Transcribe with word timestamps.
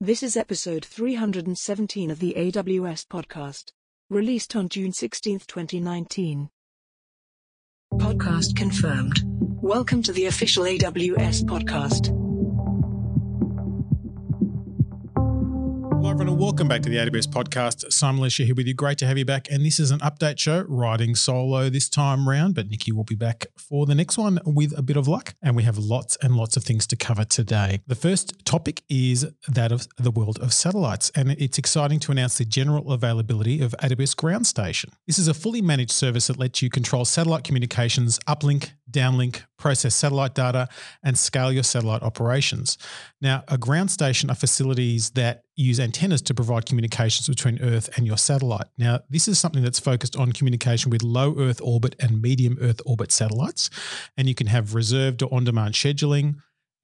This 0.00 0.22
is 0.22 0.36
episode 0.36 0.84
317 0.84 2.10
of 2.10 2.18
the 2.18 2.34
AWS 2.36 3.06
podcast, 3.06 3.72
released 4.10 4.54
on 4.54 4.68
June 4.68 4.92
16, 4.92 5.38
2019. 5.46 6.50
Podcast 7.94 8.54
confirmed. 8.56 9.22
Welcome 9.62 10.02
to 10.02 10.12
the 10.12 10.26
official 10.26 10.64
AWS 10.64 11.44
podcast. 11.44 12.25
Welcome 16.36 16.68
back 16.68 16.82
to 16.82 16.90
the 16.90 16.96
AWS 16.96 17.26
podcast. 17.26 17.90
Simon 17.90 18.20
Elisha 18.20 18.44
here 18.44 18.54
with 18.54 18.66
you. 18.66 18.74
Great 18.74 18.98
to 18.98 19.06
have 19.06 19.16
you 19.16 19.24
back. 19.24 19.50
And 19.50 19.64
this 19.64 19.80
is 19.80 19.90
an 19.90 20.00
update 20.00 20.38
show, 20.38 20.66
riding 20.68 21.14
solo 21.14 21.70
this 21.70 21.88
time 21.88 22.28
round, 22.28 22.54
but 22.54 22.68
Nikki 22.68 22.92
will 22.92 23.04
be 23.04 23.14
back 23.14 23.46
for 23.56 23.86
the 23.86 23.94
next 23.94 24.18
one 24.18 24.38
with 24.44 24.76
a 24.76 24.82
bit 24.82 24.98
of 24.98 25.08
luck. 25.08 25.34
And 25.42 25.56
we 25.56 25.62
have 25.62 25.78
lots 25.78 26.16
and 26.20 26.36
lots 26.36 26.54
of 26.58 26.62
things 26.62 26.86
to 26.88 26.96
cover 26.96 27.24
today. 27.24 27.80
The 27.86 27.94
first 27.94 28.44
topic 28.44 28.82
is 28.90 29.26
that 29.48 29.72
of 29.72 29.88
the 29.96 30.10
world 30.10 30.38
of 30.40 30.52
satellites. 30.52 31.10
And 31.14 31.30
it's 31.32 31.56
exciting 31.56 32.00
to 32.00 32.12
announce 32.12 32.36
the 32.36 32.44
general 32.44 32.92
availability 32.92 33.62
of 33.62 33.74
AWS 33.82 34.14
Ground 34.14 34.46
Station. 34.46 34.90
This 35.06 35.18
is 35.18 35.28
a 35.28 35.34
fully 35.34 35.62
managed 35.62 35.92
service 35.92 36.26
that 36.26 36.38
lets 36.38 36.60
you 36.60 36.68
control 36.68 37.06
satellite 37.06 37.44
communications, 37.44 38.18
uplink, 38.28 38.72
downlink, 38.90 39.42
process 39.58 39.94
satellite 39.94 40.34
data, 40.34 40.68
and 41.02 41.18
scale 41.18 41.52
your 41.52 41.62
satellite 41.62 42.02
operations. 42.02 42.78
Now, 43.20 43.44
a 43.48 43.58
ground 43.58 43.90
station 43.90 44.30
are 44.30 44.36
facilities 44.36 45.10
that 45.10 45.44
use 45.56 45.80
antennas 45.80 46.22
to 46.22 46.34
provide 46.34 46.66
communications 46.66 47.28
between 47.28 47.60
Earth 47.62 47.88
and 47.96 48.06
your 48.06 48.18
satellite. 48.18 48.66
Now, 48.78 49.00
this 49.08 49.26
is 49.26 49.38
something 49.38 49.62
that's 49.62 49.80
focused 49.80 50.16
on 50.16 50.32
communication 50.32 50.90
with 50.90 51.02
low 51.02 51.34
Earth 51.38 51.60
orbit 51.62 51.96
and 51.98 52.20
medium 52.20 52.58
Earth 52.60 52.80
orbit 52.84 53.10
satellites, 53.10 53.70
and 54.16 54.28
you 54.28 54.34
can 54.34 54.46
have 54.48 54.74
reserved 54.74 55.22
or 55.22 55.32
on 55.34 55.44
demand 55.44 55.74
scheduling. 55.74 56.36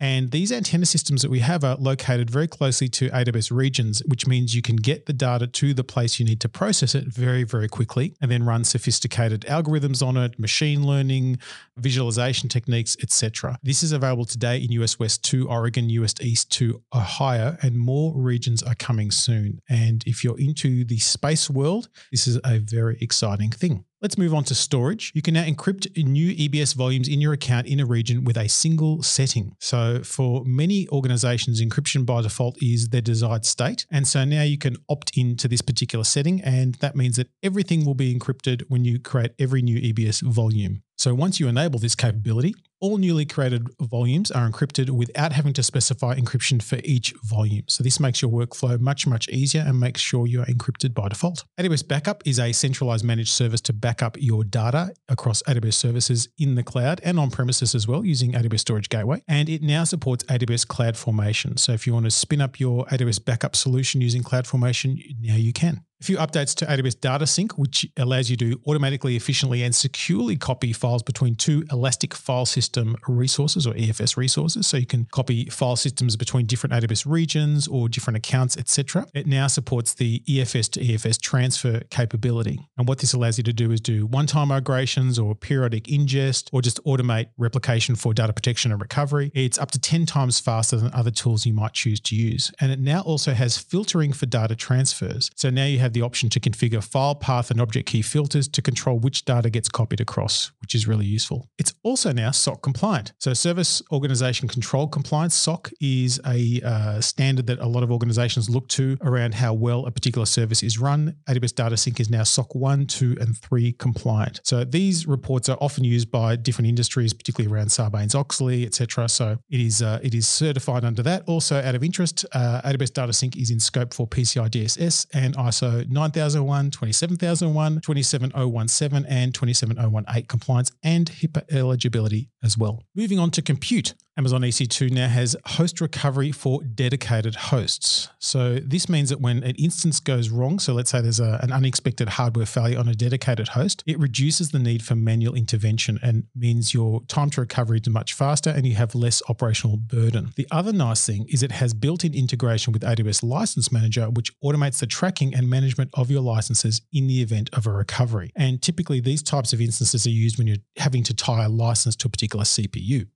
And 0.02 0.32
these 0.32 0.50
antenna 0.50 0.84
systems 0.84 1.22
that 1.22 1.30
we 1.30 1.38
have 1.38 1.62
are 1.62 1.76
located 1.76 2.28
very 2.28 2.48
closely 2.48 2.88
to 2.88 3.08
AWS 3.10 3.52
regions, 3.52 4.02
which 4.04 4.26
means 4.26 4.52
you 4.52 4.60
can 4.60 4.74
get 4.74 5.06
the 5.06 5.12
data 5.12 5.46
to 5.46 5.72
the 5.72 5.84
place 5.84 6.18
you 6.18 6.26
need 6.26 6.40
to 6.40 6.48
process 6.48 6.96
it 6.96 7.04
very, 7.04 7.44
very 7.44 7.68
quickly 7.68 8.16
and 8.20 8.28
then 8.28 8.42
run 8.42 8.64
sophisticated 8.64 9.42
algorithms 9.42 10.04
on 10.04 10.16
it, 10.16 10.40
machine 10.40 10.84
learning, 10.84 11.38
visualization 11.76 12.48
techniques, 12.48 12.96
etc. 13.00 13.60
This 13.62 13.84
is 13.84 13.92
available 13.92 14.24
today 14.24 14.58
in 14.58 14.72
US 14.72 14.98
West 14.98 15.22
to 15.26 15.48
Oregon, 15.48 15.88
US 15.90 16.14
East 16.20 16.50
to 16.54 16.82
Ohio, 16.92 17.56
and 17.62 17.78
more 17.78 18.12
regions 18.16 18.60
are 18.64 18.74
coming 18.74 19.12
soon. 19.12 19.60
And 19.68 20.02
if 20.04 20.24
you're 20.24 20.40
into 20.40 20.84
the 20.84 20.98
space 20.98 21.48
world, 21.48 21.88
this 22.10 22.26
is 22.26 22.40
a 22.44 22.58
very 22.58 22.98
exciting 23.00 23.50
thing. 23.50 23.84
Let's 24.02 24.18
move 24.18 24.34
on 24.34 24.42
to 24.44 24.54
storage. 24.56 25.12
You 25.14 25.22
can 25.22 25.34
now 25.34 25.44
encrypt 25.44 25.96
new 25.96 26.34
EBS 26.34 26.74
volumes 26.74 27.06
in 27.06 27.20
your 27.20 27.32
account 27.32 27.68
in 27.68 27.78
a 27.78 27.86
region 27.86 28.24
with 28.24 28.36
a 28.36 28.48
single 28.48 29.00
setting. 29.04 29.54
So, 29.60 30.02
for 30.02 30.42
many 30.44 30.88
organizations, 30.88 31.62
encryption 31.62 32.04
by 32.04 32.22
default 32.22 32.60
is 32.60 32.88
their 32.88 33.00
desired 33.00 33.44
state. 33.44 33.86
And 33.92 34.08
so 34.08 34.24
now 34.24 34.42
you 34.42 34.58
can 34.58 34.76
opt 34.88 35.16
into 35.16 35.46
this 35.46 35.62
particular 35.62 36.04
setting. 36.04 36.42
And 36.42 36.74
that 36.76 36.96
means 36.96 37.14
that 37.14 37.28
everything 37.44 37.84
will 37.84 37.94
be 37.94 38.12
encrypted 38.12 38.62
when 38.66 38.84
you 38.84 38.98
create 38.98 39.34
every 39.38 39.62
new 39.62 39.80
EBS 39.80 40.20
volume. 40.22 40.82
So 40.98 41.14
once 41.14 41.38
you 41.38 41.46
enable 41.46 41.78
this 41.78 41.94
capability, 41.94 42.56
all 42.82 42.98
newly 42.98 43.24
created 43.24 43.68
volumes 43.80 44.30
are 44.32 44.50
encrypted 44.50 44.90
without 44.90 45.32
having 45.32 45.52
to 45.52 45.62
specify 45.62 46.16
encryption 46.16 46.60
for 46.60 46.80
each 46.82 47.14
volume. 47.22 47.62
So 47.68 47.84
this 47.84 48.00
makes 48.00 48.20
your 48.20 48.30
workflow 48.30 48.78
much, 48.80 49.06
much 49.06 49.28
easier 49.28 49.62
and 49.64 49.78
makes 49.78 50.00
sure 50.00 50.26
you 50.26 50.42
are 50.42 50.46
encrypted 50.46 50.92
by 50.92 51.08
default. 51.08 51.44
AWS 51.60 51.86
Backup 51.86 52.22
is 52.26 52.40
a 52.40 52.50
centralized 52.52 53.04
managed 53.04 53.30
service 53.30 53.60
to 53.62 53.72
back 53.72 54.02
up 54.02 54.16
your 54.18 54.42
data 54.42 54.92
across 55.08 55.44
AWS 55.44 55.74
services 55.74 56.28
in 56.38 56.56
the 56.56 56.64
cloud 56.64 57.00
and 57.04 57.20
on 57.20 57.30
premises 57.30 57.74
as 57.76 57.86
well 57.86 58.04
using 58.04 58.32
AWS 58.32 58.60
Storage 58.60 58.88
Gateway. 58.88 59.22
And 59.28 59.48
it 59.48 59.62
now 59.62 59.84
supports 59.84 60.24
AWS 60.24 60.66
CloudFormation. 60.66 61.60
So 61.60 61.72
if 61.72 61.86
you 61.86 61.92
want 61.94 62.06
to 62.06 62.10
spin 62.10 62.40
up 62.40 62.58
your 62.58 62.84
AWS 62.86 63.24
Backup 63.24 63.54
solution 63.54 64.00
using 64.00 64.24
CloudFormation, 64.24 64.98
now 65.20 65.36
you 65.36 65.52
can. 65.52 65.84
A 66.02 66.04
few 66.04 66.16
updates 66.16 66.52
to 66.56 66.66
AWS 66.66 66.96
DataSync, 66.96 67.52
which 67.52 67.86
allows 67.96 68.28
you 68.28 68.36
to 68.38 68.60
automatically, 68.66 69.14
efficiently, 69.14 69.62
and 69.62 69.72
securely 69.72 70.34
copy 70.34 70.72
files 70.72 71.00
between 71.00 71.36
two 71.36 71.64
Elastic 71.70 72.12
File 72.12 72.44
System 72.44 72.96
resources 73.06 73.68
or 73.68 73.74
EFS 73.74 74.16
resources. 74.16 74.66
So 74.66 74.78
you 74.78 74.84
can 74.84 75.04
copy 75.12 75.44
file 75.44 75.76
systems 75.76 76.16
between 76.16 76.46
different 76.46 76.74
AWS 76.74 77.06
regions 77.06 77.68
or 77.68 77.88
different 77.88 78.16
accounts, 78.16 78.56
etc. 78.56 79.06
It 79.14 79.28
now 79.28 79.46
supports 79.46 79.94
the 79.94 80.18
EFS 80.28 80.72
to 80.72 80.80
EFS 80.80 81.20
transfer 81.20 81.82
capability. 81.90 82.58
And 82.76 82.88
what 82.88 82.98
this 82.98 83.12
allows 83.12 83.38
you 83.38 83.44
to 83.44 83.52
do 83.52 83.70
is 83.70 83.80
do 83.80 84.04
one-time 84.04 84.48
migrations 84.48 85.20
or 85.20 85.36
periodic 85.36 85.84
ingest 85.84 86.48
or 86.52 86.62
just 86.62 86.82
automate 86.84 87.28
replication 87.38 87.94
for 87.94 88.12
data 88.12 88.32
protection 88.32 88.72
and 88.72 88.80
recovery. 88.80 89.30
It's 89.36 89.56
up 89.56 89.70
to 89.70 89.78
10 89.78 90.06
times 90.06 90.40
faster 90.40 90.74
than 90.74 90.92
other 90.92 91.12
tools 91.12 91.46
you 91.46 91.52
might 91.52 91.74
choose 91.74 92.00
to 92.00 92.16
use. 92.16 92.50
And 92.60 92.72
it 92.72 92.80
now 92.80 93.02
also 93.02 93.34
has 93.34 93.56
filtering 93.56 94.12
for 94.12 94.26
data 94.26 94.56
transfers. 94.56 95.30
So 95.36 95.48
now 95.48 95.66
you 95.66 95.78
have 95.78 95.91
the 95.94 96.02
option 96.02 96.28
to 96.30 96.40
configure 96.40 96.82
file 96.82 97.14
path 97.14 97.50
and 97.50 97.60
object 97.60 97.88
key 97.88 98.02
filters 98.02 98.48
to 98.48 98.62
control 98.62 98.98
which 98.98 99.24
data 99.24 99.50
gets 99.50 99.68
copied 99.68 100.00
across, 100.00 100.52
which 100.60 100.74
is 100.74 100.86
really 100.86 101.06
useful. 101.06 101.48
It's 101.58 101.74
also 101.82 102.12
now 102.12 102.30
SOC 102.30 102.62
compliant. 102.62 103.12
So, 103.18 103.32
Service 103.34 103.82
Organization 103.92 104.48
Control 104.48 104.86
Compliance, 104.86 105.34
SOC, 105.34 105.70
is 105.80 106.20
a 106.26 106.60
uh, 106.64 107.00
standard 107.00 107.46
that 107.46 107.58
a 107.58 107.66
lot 107.66 107.82
of 107.82 107.90
organizations 107.90 108.48
look 108.48 108.68
to 108.68 108.96
around 109.02 109.34
how 109.34 109.52
well 109.52 109.86
a 109.86 109.90
particular 109.90 110.26
service 110.26 110.62
is 110.62 110.78
run. 110.78 111.16
AWS 111.28 111.54
DataSync 111.54 112.00
is 112.00 112.10
now 112.10 112.22
SOC 112.22 112.54
1, 112.54 112.86
2, 112.86 113.16
and 113.20 113.36
3 113.36 113.72
compliant. 113.72 114.40
So, 114.44 114.64
these 114.64 115.06
reports 115.06 115.48
are 115.48 115.58
often 115.60 115.84
used 115.84 116.10
by 116.10 116.36
different 116.36 116.68
industries, 116.68 117.12
particularly 117.12 117.54
around 117.54 117.68
Sarbanes 117.68 118.14
Oxley, 118.14 118.64
etc. 118.64 119.08
So, 119.08 119.38
it 119.50 119.60
is, 119.60 119.82
uh, 119.82 120.00
it 120.02 120.14
is 120.14 120.28
certified 120.28 120.84
under 120.84 121.02
that. 121.02 121.24
Also, 121.26 121.60
out 121.60 121.74
of 121.74 121.82
interest, 121.82 122.24
uh, 122.32 122.62
AWS 122.64 122.92
DataSync 122.92 123.36
is 123.36 123.50
in 123.50 123.60
scope 123.60 123.94
for 123.94 124.06
PCI 124.06 124.48
DSS 124.48 125.06
and 125.12 125.36
ISO 125.36 125.81
9001, 125.90 126.70
27001, 126.70 127.80
27017, 127.80 129.06
and 129.08 129.34
27018 129.34 130.26
compliance 130.26 130.72
and 130.82 131.10
HIPAA 131.10 131.44
eligibility 131.52 132.28
as 132.42 132.58
well. 132.58 132.82
Moving 132.94 133.18
on 133.18 133.30
to 133.32 133.42
compute. 133.42 133.94
Amazon 134.18 134.42
EC2 134.42 134.90
now 134.90 135.08
has 135.08 135.34
host 135.46 135.80
recovery 135.80 136.32
for 136.32 136.62
dedicated 136.62 137.34
hosts. 137.34 138.10
So 138.18 138.58
this 138.58 138.86
means 138.86 139.08
that 139.08 139.22
when 139.22 139.42
an 139.42 139.54
instance 139.54 140.00
goes 140.00 140.28
wrong, 140.28 140.58
so 140.58 140.74
let's 140.74 140.90
say 140.90 141.00
there's 141.00 141.18
a, 141.18 141.40
an 141.42 141.50
unexpected 141.50 142.10
hardware 142.10 142.44
failure 142.44 142.78
on 142.78 142.88
a 142.88 142.94
dedicated 142.94 143.48
host, 143.48 143.82
it 143.86 143.98
reduces 143.98 144.50
the 144.50 144.58
need 144.58 144.82
for 144.82 144.94
manual 144.94 145.34
intervention 145.34 145.98
and 146.02 146.24
means 146.36 146.74
your 146.74 147.00
time 147.04 147.30
to 147.30 147.40
recovery 147.40 147.80
is 147.82 147.88
much 147.88 148.12
faster 148.12 148.50
and 148.50 148.66
you 148.66 148.74
have 148.74 148.94
less 148.94 149.22
operational 149.30 149.78
burden. 149.78 150.32
The 150.36 150.46
other 150.50 150.74
nice 150.74 151.06
thing 151.06 151.24
is 151.30 151.42
it 151.42 151.52
has 151.52 151.72
built-in 151.72 152.12
integration 152.12 152.74
with 152.74 152.82
AWS 152.82 153.22
License 153.22 153.72
Manager, 153.72 154.10
which 154.10 154.30
automates 154.42 154.80
the 154.80 154.86
tracking 154.86 155.34
and 155.34 155.48
management 155.48 155.90
of 155.94 156.10
your 156.10 156.20
licenses 156.20 156.82
in 156.92 157.06
the 157.06 157.22
event 157.22 157.48
of 157.54 157.66
a 157.66 157.72
recovery. 157.72 158.30
And 158.36 158.60
typically 158.60 159.00
these 159.00 159.22
types 159.22 159.54
of 159.54 159.60
instances 159.62 160.06
are 160.06 160.10
used 160.10 160.36
when 160.36 160.48
you're 160.48 160.58
having 160.76 161.02
to 161.04 161.14
tie 161.14 161.44
a 161.44 161.48
license 161.48 161.96
to 161.96 162.08
a 162.08 162.10
particular 162.10 162.44
CPU. 162.44 163.06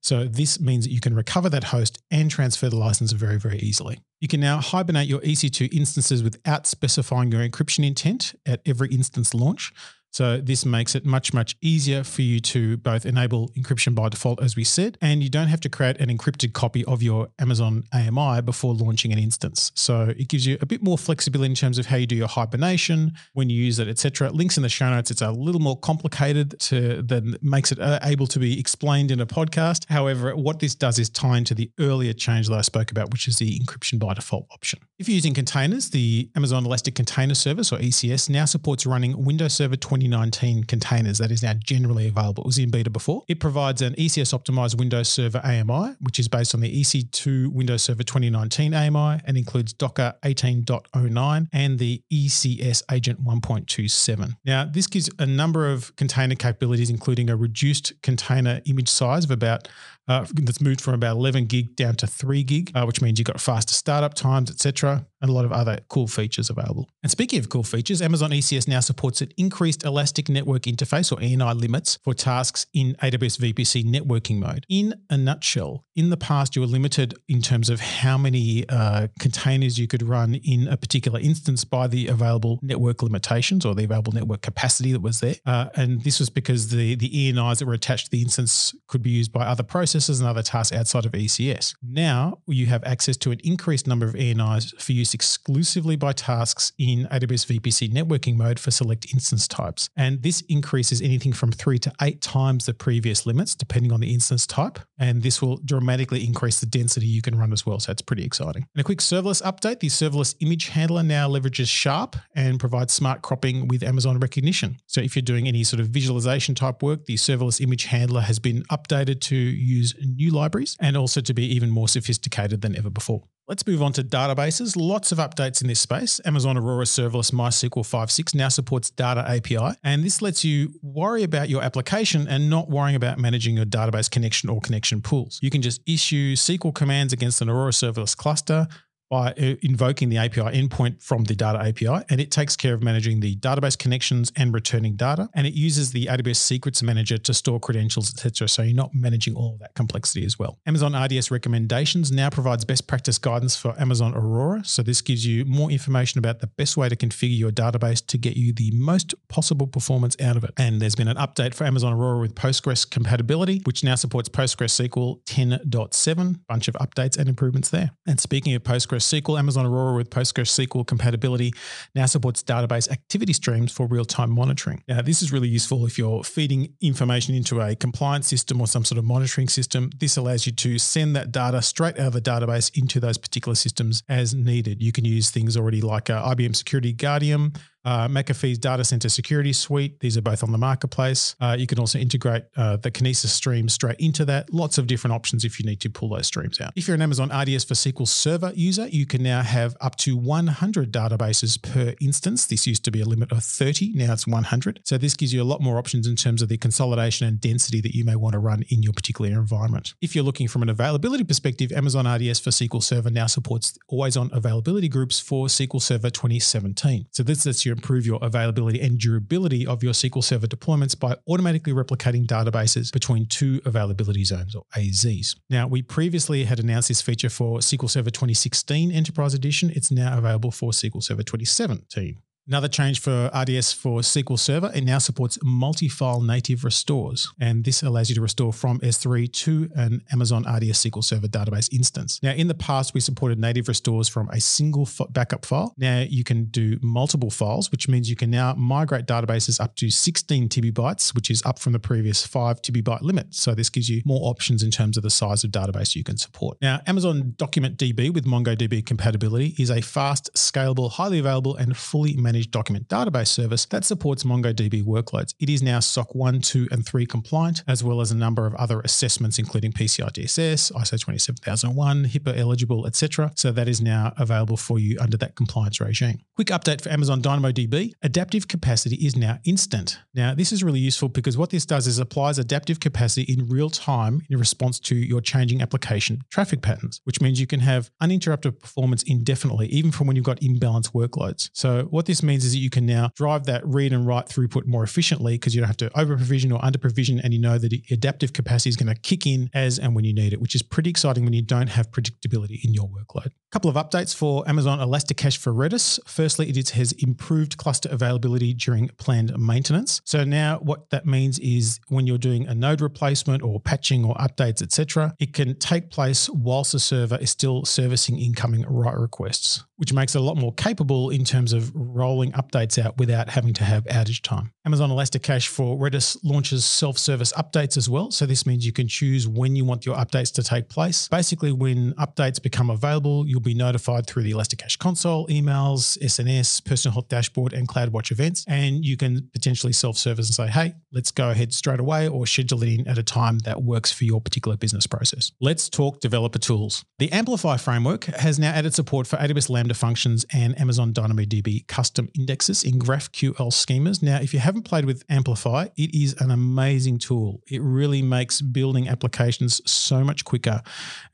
So 0.00 0.24
this 0.24 0.60
means 0.60 0.84
that 0.84 0.92
you 0.92 1.00
can 1.00 1.14
recover 1.14 1.48
that 1.50 1.64
host 1.64 2.02
and 2.10 2.30
transfer 2.30 2.68
the 2.68 2.76
license 2.76 3.12
very, 3.12 3.38
very 3.38 3.58
easily. 3.58 4.00
You 4.20 4.28
can 4.28 4.40
now 4.40 4.58
hibernate 4.58 5.08
your 5.08 5.20
EC2 5.20 5.72
instances 5.72 6.22
without 6.22 6.66
specifying 6.66 7.32
your 7.32 7.46
encryption 7.46 7.86
intent 7.86 8.34
at 8.46 8.60
every 8.66 8.88
instance 8.88 9.34
launch. 9.34 9.72
So 10.10 10.38
this 10.38 10.66
makes 10.66 10.94
it 10.94 11.04
much, 11.04 11.32
much 11.32 11.56
easier 11.60 12.02
for 12.02 12.22
you 12.22 12.40
to 12.40 12.76
both 12.78 13.06
enable 13.06 13.48
encryption 13.50 13.94
by 13.94 14.08
default, 14.08 14.42
as 14.42 14.56
we 14.56 14.64
said, 14.64 14.98
and 15.00 15.22
you 15.22 15.30
don't 15.30 15.46
have 15.48 15.60
to 15.60 15.68
create 15.68 16.00
an 16.00 16.16
encrypted 16.16 16.52
copy 16.52 16.84
of 16.84 17.02
your 17.02 17.28
Amazon 17.38 17.84
AMI 17.92 18.42
before 18.42 18.74
launching 18.74 19.12
an 19.12 19.18
instance. 19.18 19.70
So 19.74 20.12
it 20.16 20.28
gives 20.28 20.46
you 20.46 20.58
a 20.60 20.66
bit 20.66 20.82
more 20.82 20.98
flexibility 20.98 21.50
in 21.50 21.54
terms 21.54 21.78
of 21.78 21.86
how 21.86 21.96
you 21.96 22.06
do 22.06 22.16
your 22.16 22.28
hibernation, 22.28 23.12
when 23.34 23.50
you 23.50 23.62
use 23.62 23.78
it, 23.78 23.88
etc. 23.88 24.30
Links 24.30 24.56
in 24.56 24.62
the 24.62 24.68
show 24.68 24.90
notes. 24.90 25.10
It's 25.10 25.22
a 25.22 25.30
little 25.30 25.60
more 25.60 25.78
complicated 25.78 26.58
to 26.60 27.02
than 27.02 27.36
makes 27.40 27.70
it 27.72 27.78
uh, 27.78 28.00
able 28.02 28.26
to 28.26 28.38
be 28.38 28.58
explained 28.58 29.10
in 29.10 29.20
a 29.20 29.26
podcast. 29.26 29.88
However, 29.88 30.34
what 30.34 30.58
this 30.58 30.74
does 30.74 30.98
is 30.98 31.08
tie 31.08 31.38
into 31.38 31.54
the 31.54 31.70
earlier 31.78 32.12
change 32.12 32.48
that 32.48 32.56
I 32.56 32.62
spoke 32.62 32.90
about, 32.90 33.10
which 33.12 33.28
is 33.28 33.38
the 33.38 33.58
encryption 33.60 33.98
by 33.98 34.14
default 34.14 34.46
option. 34.50 34.80
If 34.98 35.08
you're 35.08 35.14
using 35.14 35.34
containers, 35.34 35.90
the 35.90 36.30
Amazon 36.36 36.66
Elastic 36.66 36.94
Container 36.94 37.34
Service 37.34 37.72
or 37.72 37.78
ECS 37.78 38.28
now 38.28 38.44
supports 38.44 38.86
running 38.86 39.24
Windows 39.24 39.54
Server 39.54 39.76
20 39.76 39.99
2019 40.00 40.64
containers 40.64 41.18
that 41.18 41.30
is 41.30 41.42
now 41.42 41.52
generally 41.52 42.08
available. 42.08 42.42
It 42.42 42.46
was 42.46 42.58
in 42.58 42.70
beta 42.70 42.90
before. 42.90 43.22
It 43.28 43.38
provides 43.38 43.82
an 43.82 43.94
ECS 43.94 44.32
optimized 44.32 44.78
Windows 44.78 45.08
Server 45.08 45.40
AMI, 45.44 45.96
which 46.00 46.18
is 46.18 46.28
based 46.28 46.54
on 46.54 46.60
the 46.60 46.80
EC2 46.80 47.48
Windows 47.48 47.82
Server 47.82 48.02
2019 48.02 48.72
AMI 48.72 49.20
and 49.26 49.36
includes 49.36 49.72
Docker 49.72 50.14
18.09 50.22 51.48
and 51.52 51.78
the 51.78 52.02
ECS 52.12 52.82
Agent 52.90 53.22
1.27. 53.24 54.36
Now, 54.44 54.64
this 54.64 54.86
gives 54.86 55.10
a 55.18 55.26
number 55.26 55.70
of 55.70 55.94
container 55.96 56.34
capabilities, 56.34 56.90
including 56.90 57.28
a 57.28 57.36
reduced 57.36 57.92
container 58.02 58.62
image 58.64 58.88
size 58.88 59.24
of 59.24 59.30
about 59.30 59.68
uh, 60.08 60.26
that's 60.34 60.60
moved 60.60 60.80
from 60.80 60.94
about 60.94 61.16
11 61.16 61.44
gig 61.44 61.76
down 61.76 61.94
to 61.94 62.06
3 62.06 62.42
gig, 62.42 62.72
uh, 62.74 62.84
which 62.84 63.00
means 63.02 63.18
you've 63.18 63.26
got 63.26 63.40
faster 63.40 63.74
startup 63.74 64.14
times, 64.14 64.50
etc. 64.50 65.06
and 65.20 65.30
a 65.30 65.32
lot 65.32 65.44
of 65.44 65.52
other 65.52 65.80
cool 65.88 66.06
features 66.06 66.50
available. 66.50 66.88
And 67.02 67.10
speaking 67.10 67.38
of 67.38 67.48
cool 67.48 67.62
features, 67.62 68.02
Amazon 68.02 68.30
ECS 68.30 68.68
now 68.68 68.80
supports 68.80 69.20
an 69.20 69.30
increased 69.36 69.84
elastic 69.84 70.28
network 70.28 70.62
interface 70.62 71.12
or 71.12 71.16
ENI 71.16 71.58
limits 71.60 71.98
for 72.02 72.14
tasks 72.14 72.66
in 72.72 72.94
AWS 73.02 73.38
VPC 73.38 73.84
networking 73.84 74.38
mode. 74.38 74.64
In 74.68 74.94
a 75.10 75.16
nutshell, 75.16 75.84
in 75.96 76.10
the 76.10 76.16
past, 76.16 76.56
you 76.56 76.62
were 76.62 76.68
limited 76.68 77.14
in 77.28 77.42
terms 77.42 77.68
of 77.68 77.80
how 77.80 78.16
many 78.16 78.64
uh, 78.68 79.08
containers 79.18 79.78
you 79.78 79.86
could 79.86 80.02
run 80.02 80.34
in 80.34 80.68
a 80.68 80.76
particular 80.76 81.20
instance 81.20 81.64
by 81.64 81.86
the 81.86 82.06
available 82.06 82.58
network 82.62 83.02
limitations 83.02 83.64
or 83.64 83.74
the 83.74 83.84
available 83.84 84.12
network 84.12 84.42
capacity 84.42 84.92
that 84.92 85.02
was 85.02 85.20
there. 85.20 85.34
Uh, 85.44 85.66
and 85.76 86.02
this 86.02 86.18
was 86.18 86.30
because 86.30 86.70
the, 86.70 86.94
the 86.94 87.10
ENIs 87.10 87.58
that 87.58 87.66
were 87.66 87.74
attached 87.74 88.06
to 88.06 88.10
the 88.10 88.22
instance 88.22 88.74
could 88.88 89.02
be 89.02 89.10
used 89.10 89.32
by 89.32 89.44
other 89.44 89.62
processes 89.62 90.20
and 90.20 90.28
other 90.28 90.42
tasks 90.42 90.74
outside 90.74 91.04
of 91.04 91.12
ECS. 91.12 91.74
Now 91.82 92.38
you 92.46 92.66
have 92.66 92.82
access 92.84 93.16
to 93.18 93.30
an 93.30 93.40
increased 93.44 93.86
number 93.86 94.06
of 94.06 94.14
ENIs 94.14 94.80
for 94.80 94.92
use 94.92 95.09
exclusively 95.14 95.96
by 95.96 96.12
tasks 96.12 96.72
in 96.78 97.06
AWS 97.10 97.60
VPC 97.60 97.92
networking 97.92 98.36
mode 98.36 98.58
for 98.58 98.70
select 98.70 99.12
instance 99.12 99.46
types. 99.48 99.88
And 99.96 100.22
this 100.22 100.42
increases 100.42 101.00
anything 101.02 101.32
from 101.32 101.52
three 101.52 101.78
to 101.80 101.92
eight 102.00 102.20
times 102.20 102.66
the 102.66 102.74
previous 102.74 103.26
limits, 103.26 103.54
depending 103.54 103.92
on 103.92 104.00
the 104.00 104.12
instance 104.12 104.46
type. 104.46 104.78
And 104.98 105.22
this 105.22 105.42
will 105.42 105.58
dramatically 105.58 106.24
increase 106.24 106.60
the 106.60 106.66
density 106.66 107.06
you 107.06 107.22
can 107.22 107.38
run 107.38 107.52
as 107.52 107.66
well. 107.66 107.80
So 107.80 107.92
it's 107.92 108.02
pretty 108.02 108.24
exciting. 108.24 108.66
And 108.74 108.80
a 108.80 108.84
quick 108.84 108.98
serverless 108.98 109.42
update 109.42 109.80
the 109.80 109.88
serverless 109.88 110.34
image 110.40 110.68
handler 110.68 111.02
now 111.02 111.28
leverages 111.28 111.68
Sharp 111.68 112.16
and 112.34 112.60
provides 112.60 112.92
smart 112.92 113.22
cropping 113.22 113.68
with 113.68 113.82
Amazon 113.82 114.20
Rekognition. 114.20 114.76
So 114.86 115.00
if 115.00 115.16
you're 115.16 115.22
doing 115.22 115.48
any 115.48 115.64
sort 115.64 115.80
of 115.80 115.88
visualization 115.88 116.54
type 116.54 116.82
work, 116.82 117.06
the 117.06 117.14
serverless 117.14 117.60
image 117.60 117.84
handler 117.84 118.20
has 118.20 118.38
been 118.38 118.62
updated 118.64 119.20
to 119.22 119.36
use 119.36 119.94
new 120.00 120.30
libraries 120.30 120.76
and 120.80 120.96
also 120.96 121.20
to 121.20 121.34
be 121.34 121.44
even 121.54 121.70
more 121.70 121.88
sophisticated 121.88 122.60
than 122.60 122.76
ever 122.76 122.90
before. 122.90 123.22
Let's 123.50 123.66
move 123.66 123.82
on 123.82 123.92
to 123.94 124.04
databases. 124.04 124.76
Lots 124.76 125.10
of 125.10 125.18
updates 125.18 125.60
in 125.60 125.66
this 125.66 125.80
space. 125.80 126.20
Amazon 126.24 126.56
Aurora 126.56 126.84
Serverless 126.84 127.32
MySQL 127.32 127.82
5.6 127.82 128.32
now 128.32 128.48
supports 128.48 128.90
Data 128.90 129.28
API, 129.28 129.76
and 129.82 130.04
this 130.04 130.22
lets 130.22 130.44
you 130.44 130.72
worry 130.82 131.24
about 131.24 131.48
your 131.48 131.60
application 131.60 132.28
and 132.28 132.48
not 132.48 132.70
worrying 132.70 132.94
about 132.94 133.18
managing 133.18 133.56
your 133.56 133.66
database 133.66 134.08
connection 134.08 134.50
or 134.50 134.60
connection 134.60 135.02
pools. 135.02 135.40
You 135.42 135.50
can 135.50 135.62
just 135.62 135.80
issue 135.84 136.36
SQL 136.36 136.72
commands 136.72 137.12
against 137.12 137.40
an 137.40 137.50
Aurora 137.50 137.72
Serverless 137.72 138.16
cluster, 138.16 138.68
by 139.10 139.32
uh, 139.32 139.56
invoking 139.60 140.08
the 140.08 140.16
API 140.16 140.42
endpoint 140.42 141.02
from 141.02 141.24
the 141.24 141.34
data 141.34 141.58
API, 141.58 142.04
and 142.08 142.20
it 142.20 142.30
takes 142.30 142.56
care 142.56 142.72
of 142.72 142.82
managing 142.82 143.18
the 143.18 143.34
database 143.36 143.76
connections 143.76 144.32
and 144.36 144.54
returning 144.54 144.94
data. 144.94 145.28
And 145.34 145.46
it 145.46 145.52
uses 145.52 145.90
the 145.90 146.06
AWS 146.06 146.36
Secrets 146.36 146.82
Manager 146.82 147.18
to 147.18 147.34
store 147.34 147.58
credentials, 147.58 148.10
etc. 148.10 148.48
So 148.48 148.62
you're 148.62 148.74
not 148.74 148.94
managing 148.94 149.34
all 149.34 149.54
of 149.54 149.58
that 149.58 149.74
complexity 149.74 150.24
as 150.24 150.38
well. 150.38 150.58
Amazon 150.64 150.94
RDS 150.94 151.30
recommendations 151.30 152.12
now 152.12 152.30
provides 152.30 152.64
best 152.64 152.86
practice 152.86 153.18
guidance 153.18 153.56
for 153.56 153.74
Amazon 153.80 154.14
Aurora. 154.14 154.62
So 154.64 154.82
this 154.82 155.00
gives 155.00 155.26
you 155.26 155.44
more 155.44 155.70
information 155.70 156.18
about 156.20 156.38
the 156.38 156.46
best 156.46 156.76
way 156.76 156.88
to 156.88 156.94
configure 156.94 157.36
your 157.36 157.50
database 157.50 158.06
to 158.06 158.16
get 158.16 158.36
you 158.36 158.52
the 158.52 158.70
most 158.74 159.14
possible 159.28 159.66
performance 159.66 160.16
out 160.20 160.36
of 160.36 160.44
it. 160.44 160.52
And 160.56 160.80
there's 160.80 160.94
been 160.94 161.08
an 161.08 161.16
update 161.16 161.54
for 161.54 161.64
Amazon 161.64 161.92
Aurora 161.92 162.20
with 162.20 162.36
Postgres 162.36 162.88
compatibility, 162.88 163.60
which 163.64 163.82
now 163.82 163.96
supports 163.96 164.28
PostgreSQL 164.28 165.24
10.7. 165.24 166.40
Bunch 166.48 166.68
of 166.68 166.74
updates 166.74 167.18
and 167.18 167.28
improvements 167.28 167.70
there. 167.70 167.90
And 168.06 168.20
speaking 168.20 168.54
of 168.54 168.62
Postgres 168.62 168.99
PostgreSQL, 169.00 169.38
Amazon 169.38 169.66
Aurora 169.66 169.96
with 169.96 170.10
PostgreSQL 170.10 170.86
compatibility 170.86 171.52
now 171.94 172.06
supports 172.06 172.42
database 172.42 172.90
activity 172.90 173.32
streams 173.32 173.72
for 173.72 173.86
real 173.86 174.04
time 174.04 174.30
monitoring. 174.30 174.82
Now, 174.88 175.02
this 175.02 175.22
is 175.22 175.32
really 175.32 175.48
useful 175.48 175.86
if 175.86 175.98
you're 175.98 176.22
feeding 176.22 176.74
information 176.80 177.34
into 177.34 177.60
a 177.60 177.74
compliance 177.74 178.26
system 178.28 178.60
or 178.60 178.66
some 178.66 178.84
sort 178.84 178.98
of 178.98 179.04
monitoring 179.04 179.48
system. 179.48 179.90
This 179.98 180.16
allows 180.16 180.46
you 180.46 180.52
to 180.52 180.78
send 180.78 181.16
that 181.16 181.32
data 181.32 181.62
straight 181.62 181.98
out 181.98 182.08
of 182.08 182.12
the 182.12 182.20
database 182.20 182.76
into 182.76 183.00
those 183.00 183.18
particular 183.18 183.54
systems 183.54 184.02
as 184.08 184.34
needed. 184.34 184.82
You 184.82 184.92
can 184.92 185.04
use 185.04 185.30
things 185.30 185.56
already 185.56 185.80
like 185.80 186.10
uh, 186.10 186.34
IBM 186.34 186.54
Security 186.54 186.92
Guardium 186.92 187.52
uh, 187.84 188.08
McAfee's 188.08 188.58
Data 188.58 188.84
Center 188.84 189.08
Security 189.08 189.52
Suite. 189.52 190.00
These 190.00 190.16
are 190.16 190.22
both 190.22 190.42
on 190.42 190.52
the 190.52 190.58
marketplace. 190.58 191.34
Uh, 191.40 191.56
you 191.58 191.66
can 191.66 191.78
also 191.78 191.98
integrate 191.98 192.44
uh, 192.56 192.76
the 192.76 192.90
Kinesis 192.90 193.28
stream 193.28 193.68
straight 193.68 193.96
into 193.98 194.24
that. 194.26 194.52
Lots 194.52 194.78
of 194.78 194.86
different 194.86 195.14
options 195.14 195.44
if 195.44 195.58
you 195.58 195.66
need 195.66 195.80
to 195.80 195.90
pull 195.90 196.10
those 196.10 196.26
streams 196.26 196.60
out. 196.60 196.72
If 196.76 196.86
you're 196.88 196.94
an 196.94 197.02
Amazon 197.02 197.28
RDS 197.28 197.64
for 197.64 197.74
SQL 197.74 198.06
Server 198.06 198.52
user, 198.54 198.88
you 198.88 199.06
can 199.06 199.22
now 199.22 199.42
have 199.42 199.76
up 199.80 199.96
to 199.96 200.16
100 200.16 200.92
databases 200.92 201.60
per 201.60 201.94
instance. 202.00 202.46
This 202.46 202.66
used 202.66 202.84
to 202.84 202.90
be 202.90 203.00
a 203.00 203.06
limit 203.06 203.32
of 203.32 203.42
30, 203.42 203.92
now 203.94 204.12
it's 204.12 204.26
100. 204.26 204.80
So 204.84 204.98
this 204.98 205.14
gives 205.14 205.32
you 205.32 205.42
a 205.42 205.44
lot 205.44 205.60
more 205.60 205.78
options 205.78 206.06
in 206.06 206.16
terms 206.16 206.42
of 206.42 206.48
the 206.48 206.58
consolidation 206.58 207.26
and 207.26 207.40
density 207.40 207.80
that 207.80 207.94
you 207.94 208.04
may 208.04 208.16
want 208.16 208.34
to 208.34 208.38
run 208.38 208.64
in 208.68 208.82
your 208.82 208.92
particular 208.92 209.30
environment. 209.30 209.94
If 210.00 210.14
you're 210.14 210.24
looking 210.24 210.48
from 210.48 210.62
an 210.62 210.68
availability 210.68 211.24
perspective, 211.24 211.72
Amazon 211.72 212.06
RDS 212.06 212.40
for 212.40 212.50
SQL 212.50 212.82
Server 212.82 213.10
now 213.10 213.26
supports 213.26 213.78
always 213.88 214.16
on 214.16 214.30
availability 214.32 214.88
groups 214.88 215.20
for 215.20 215.46
SQL 215.46 215.80
Server 215.80 216.10
2017. 216.10 217.06
So 217.10 217.22
this 217.22 217.46
lets 217.46 217.64
you 217.64 217.69
improve 217.70 218.06
your 218.06 218.18
availability 218.22 218.80
and 218.80 218.98
durability 218.98 219.66
of 219.66 219.82
your 219.82 219.92
SQL 219.92 220.22
Server 220.22 220.46
deployments 220.46 220.98
by 220.98 221.16
automatically 221.28 221.72
replicating 221.72 222.26
databases 222.26 222.92
between 222.92 223.26
two 223.26 223.60
availability 223.64 224.24
zones 224.24 224.54
or 224.54 224.64
AZs. 224.76 225.36
Now, 225.48 225.66
we 225.66 225.82
previously 225.82 226.44
had 226.44 226.60
announced 226.60 226.88
this 226.88 227.02
feature 227.02 227.30
for 227.30 227.58
SQL 227.58 227.90
Server 227.90 228.10
2016 228.10 228.90
Enterprise 228.90 229.34
Edition. 229.34 229.70
It's 229.74 229.90
now 229.90 230.16
available 230.16 230.50
for 230.50 230.70
SQL 230.70 231.02
Server 231.02 231.22
2017. 231.22 232.18
Another 232.50 232.66
change 232.66 232.98
for 232.98 233.30
RDS 233.32 233.72
for 233.72 234.00
SQL 234.00 234.36
Server, 234.36 234.72
it 234.74 234.82
now 234.82 234.98
supports 234.98 235.38
multi-file 235.40 236.20
native 236.20 236.64
restores. 236.64 237.32
And 237.40 237.64
this 237.64 237.84
allows 237.84 238.08
you 238.08 238.16
to 238.16 238.20
restore 238.20 238.52
from 238.52 238.80
S3 238.80 239.32
to 239.44 239.70
an 239.76 240.02
Amazon 240.10 240.42
RDS 240.42 240.84
SQL 240.84 241.04
Server 241.04 241.28
database 241.28 241.72
instance. 241.72 242.18
Now, 242.24 242.32
in 242.32 242.48
the 242.48 242.54
past, 242.54 242.92
we 242.92 242.98
supported 242.98 243.38
native 243.38 243.68
restores 243.68 244.08
from 244.08 244.28
a 244.30 244.40
single 244.40 244.88
backup 245.10 245.46
file. 245.46 245.74
Now 245.78 246.00
you 246.00 246.24
can 246.24 246.46
do 246.46 246.76
multiple 246.82 247.30
files, 247.30 247.70
which 247.70 247.86
means 247.86 248.10
you 248.10 248.16
can 248.16 248.32
now 248.32 248.54
migrate 248.54 249.06
databases 249.06 249.60
up 249.60 249.76
to 249.76 249.88
16 249.88 250.48
TB 250.48 251.14
which 251.14 251.30
is 251.30 251.44
up 251.46 251.60
from 251.60 251.72
the 251.72 251.78
previous 251.78 252.26
5 252.26 252.62
TB 252.62 253.00
limit. 253.02 253.28
So 253.32 253.54
this 253.54 253.70
gives 253.70 253.88
you 253.88 254.02
more 254.04 254.28
options 254.28 254.64
in 254.64 254.72
terms 254.72 254.96
of 254.96 255.04
the 255.04 255.10
size 255.10 255.44
of 255.44 255.52
database 255.52 255.94
you 255.94 256.02
can 256.02 256.16
support. 256.16 256.58
Now, 256.60 256.80
Amazon 256.88 257.34
DocumentDB 257.36 258.12
with 258.12 258.24
MongoDB 258.24 258.84
compatibility 258.84 259.54
is 259.56 259.70
a 259.70 259.80
fast, 259.80 260.34
scalable, 260.34 260.90
highly 260.90 261.20
available, 261.20 261.54
and 261.54 261.76
fully 261.76 262.16
managed 262.16 262.39
managed 262.40 262.50
document 262.52 262.88
database 262.88 263.28
service 263.28 263.66
that 263.66 263.84
supports 263.84 264.24
MongoDB 264.24 264.82
workloads. 264.82 265.34
It 265.40 265.50
is 265.50 265.62
now 265.62 265.80
SOC 265.80 266.14
1, 266.14 266.40
2, 266.40 266.68
and 266.70 266.86
3 266.86 267.04
compliant, 267.04 267.62
as 267.68 267.84
well 267.84 268.00
as 268.00 268.10
a 268.10 268.16
number 268.16 268.46
of 268.46 268.54
other 268.54 268.80
assessments, 268.80 269.38
including 269.38 269.72
PCI 269.72 270.10
DSS, 270.10 270.72
ISO 270.72 270.98
27001, 270.98 272.04
HIPAA 272.06 272.38
eligible, 272.38 272.86
etc. 272.86 273.32
So 273.36 273.52
that 273.52 273.68
is 273.68 273.82
now 273.82 274.14
available 274.16 274.56
for 274.56 274.78
you 274.78 274.98
under 274.98 275.18
that 275.18 275.36
compliance 275.36 275.80
regime. 275.80 276.20
Quick 276.34 276.48
update 276.48 276.80
for 276.80 276.88
Amazon 276.88 277.20
DynamoDB 277.20 277.92
adaptive 278.02 278.48
capacity 278.48 278.96
is 278.96 279.16
now 279.16 279.38
instant. 279.44 279.98
Now, 280.14 280.34
this 280.34 280.52
is 280.52 280.64
really 280.64 280.80
useful 280.80 281.10
because 281.10 281.36
what 281.36 281.50
this 281.50 281.66
does 281.66 281.86
is 281.86 281.98
applies 281.98 282.38
adaptive 282.38 282.80
capacity 282.80 283.30
in 283.30 283.48
real 283.48 283.68
time 283.68 284.22
in 284.30 284.38
response 284.38 284.80
to 284.80 284.94
your 284.94 285.20
changing 285.20 285.60
application 285.60 286.22
traffic 286.30 286.62
patterns, 286.62 287.02
which 287.04 287.20
means 287.20 287.38
you 287.38 287.46
can 287.46 287.60
have 287.60 287.90
uninterrupted 288.00 288.58
performance 288.60 289.02
indefinitely, 289.02 289.66
even 289.66 289.92
from 289.92 290.06
when 290.06 290.16
you've 290.16 290.24
got 290.24 290.40
imbalanced 290.40 290.92
workloads. 290.92 291.50
So, 291.52 291.82
what 291.90 292.06
this 292.06 292.22
means 292.22 292.29
means 292.30 292.44
is 292.44 292.52
that 292.52 292.58
you 292.58 292.70
can 292.70 292.86
now 292.86 293.10
drive 293.16 293.44
that 293.46 293.66
read 293.66 293.92
and 293.92 294.06
write 294.06 294.26
throughput 294.26 294.66
more 294.66 294.84
efficiently 294.84 295.34
because 295.34 295.54
you 295.54 295.60
don't 295.60 295.68
have 295.68 295.76
to 295.78 295.98
over 295.98 296.16
provision 296.16 296.52
or 296.52 296.64
under 296.64 296.78
provision, 296.78 297.20
and 297.20 297.34
you 297.34 297.40
know 297.40 297.58
that 297.58 297.70
the 297.70 297.82
adaptive 297.90 298.32
capacity 298.32 298.70
is 298.70 298.76
going 298.76 298.92
to 298.92 299.00
kick 299.00 299.26
in 299.26 299.50
as 299.52 299.78
and 299.78 299.94
when 299.94 300.04
you 300.04 300.14
need 300.14 300.32
it, 300.32 300.40
which 300.40 300.54
is 300.54 300.62
pretty 300.62 300.90
exciting 300.90 301.24
when 301.24 301.32
you 301.32 301.42
don't 301.42 301.68
have 301.68 301.90
predictability 301.90 302.64
in 302.64 302.72
your 302.72 302.88
workload. 302.88 303.26
A 303.26 303.50
couple 303.50 303.68
of 303.68 303.76
updates 303.76 304.14
for 304.14 304.48
Amazon 304.48 304.78
ElastiCache 304.78 305.38
for 305.38 305.52
Redis. 305.52 305.98
Firstly, 306.06 306.48
it 306.48 306.70
has 306.70 306.92
improved 306.92 307.56
cluster 307.56 307.88
availability 307.90 308.54
during 308.54 308.88
planned 308.98 309.36
maintenance. 309.38 310.00
So 310.04 310.24
now 310.24 310.58
what 310.58 310.90
that 310.90 311.06
means 311.06 311.38
is 311.40 311.80
when 311.88 312.06
you're 312.06 312.18
doing 312.18 312.46
a 312.46 312.54
node 312.54 312.80
replacement 312.80 313.42
or 313.42 313.58
patching 313.60 314.04
or 314.04 314.14
updates, 314.14 314.62
etc., 314.62 315.14
it 315.18 315.32
can 315.32 315.58
take 315.58 315.90
place 315.90 316.28
whilst 316.30 316.72
the 316.72 316.78
server 316.78 317.16
is 317.16 317.30
still 317.30 317.64
servicing 317.64 318.18
incoming 318.18 318.64
write 318.68 318.96
requests, 318.96 319.64
which 319.80 319.94
makes 319.94 320.14
it 320.14 320.18
a 320.18 320.20
lot 320.20 320.36
more 320.36 320.52
capable 320.52 321.08
in 321.08 321.24
terms 321.24 321.54
of 321.54 321.72
rolling 321.74 322.32
updates 322.32 322.82
out 322.82 322.98
without 322.98 323.30
having 323.30 323.54
to 323.54 323.64
have 323.64 323.82
outage 323.84 324.20
time. 324.20 324.52
Amazon 324.66 324.90
ElastiCache 324.90 325.48
for 325.48 325.78
Redis 325.78 326.18
launches 326.22 326.66
self 326.66 326.98
service 326.98 327.32
updates 327.32 327.78
as 327.78 327.88
well. 327.88 328.10
So, 328.10 328.26
this 328.26 328.44
means 328.44 328.66
you 328.66 328.72
can 328.72 328.88
choose 328.88 329.26
when 329.26 329.56
you 329.56 329.64
want 329.64 329.86
your 329.86 329.96
updates 329.96 330.30
to 330.34 330.42
take 330.42 330.68
place. 330.68 331.08
Basically, 331.08 331.50
when 331.50 331.94
updates 331.94 332.42
become 332.42 332.68
available, 332.68 333.26
you'll 333.26 333.40
be 333.40 333.54
notified 333.54 334.06
through 334.06 334.24
the 334.24 334.32
ElastiCache 334.32 334.78
console, 334.78 335.26
emails, 335.28 335.98
SNS, 335.98 336.62
personal 336.66 336.92
health 336.92 337.08
dashboard, 337.08 337.54
and 337.54 337.66
CloudWatch 337.66 338.10
events. 338.10 338.44
And 338.46 338.84
you 338.84 338.98
can 338.98 339.30
potentially 339.32 339.72
self 339.72 339.96
service 339.96 340.28
and 340.28 340.34
say, 340.34 340.48
hey, 340.48 340.74
let's 340.92 341.10
go 341.10 341.30
ahead 341.30 341.54
straight 341.54 341.80
away 341.80 342.06
or 342.06 342.26
schedule 342.26 342.62
it 342.62 342.80
in 342.80 342.86
at 342.86 342.98
a 342.98 343.02
time 343.02 343.38
that 343.40 343.62
works 343.62 343.90
for 343.90 344.04
your 344.04 344.20
particular 344.20 344.58
business 344.58 344.86
process. 344.86 345.32
Let's 345.40 345.70
talk 345.70 346.00
developer 346.00 346.38
tools. 346.38 346.84
The 346.98 347.10
Amplify 347.12 347.56
framework 347.56 348.04
has 348.04 348.38
now 348.38 348.50
added 348.50 348.74
support 348.74 349.06
for 349.06 349.16
AWS 349.16 349.48
Lambda 349.48 349.69
Functions 349.74 350.24
and 350.32 350.58
Amazon 350.60 350.92
DynamoDB 350.92 351.66
custom 351.66 352.10
indexes 352.18 352.64
in 352.64 352.78
GraphQL 352.78 353.50
schemas. 353.50 354.02
Now, 354.02 354.20
if 354.20 354.32
you 354.34 354.40
haven't 354.40 354.62
played 354.62 354.84
with 354.84 355.04
Amplify, 355.08 355.68
it 355.76 355.94
is 355.94 356.14
an 356.20 356.30
amazing 356.30 356.98
tool. 356.98 357.42
It 357.48 357.60
really 357.62 358.02
makes 358.02 358.40
building 358.40 358.88
applications 358.88 359.60
so 359.70 360.04
much 360.04 360.24
quicker 360.24 360.62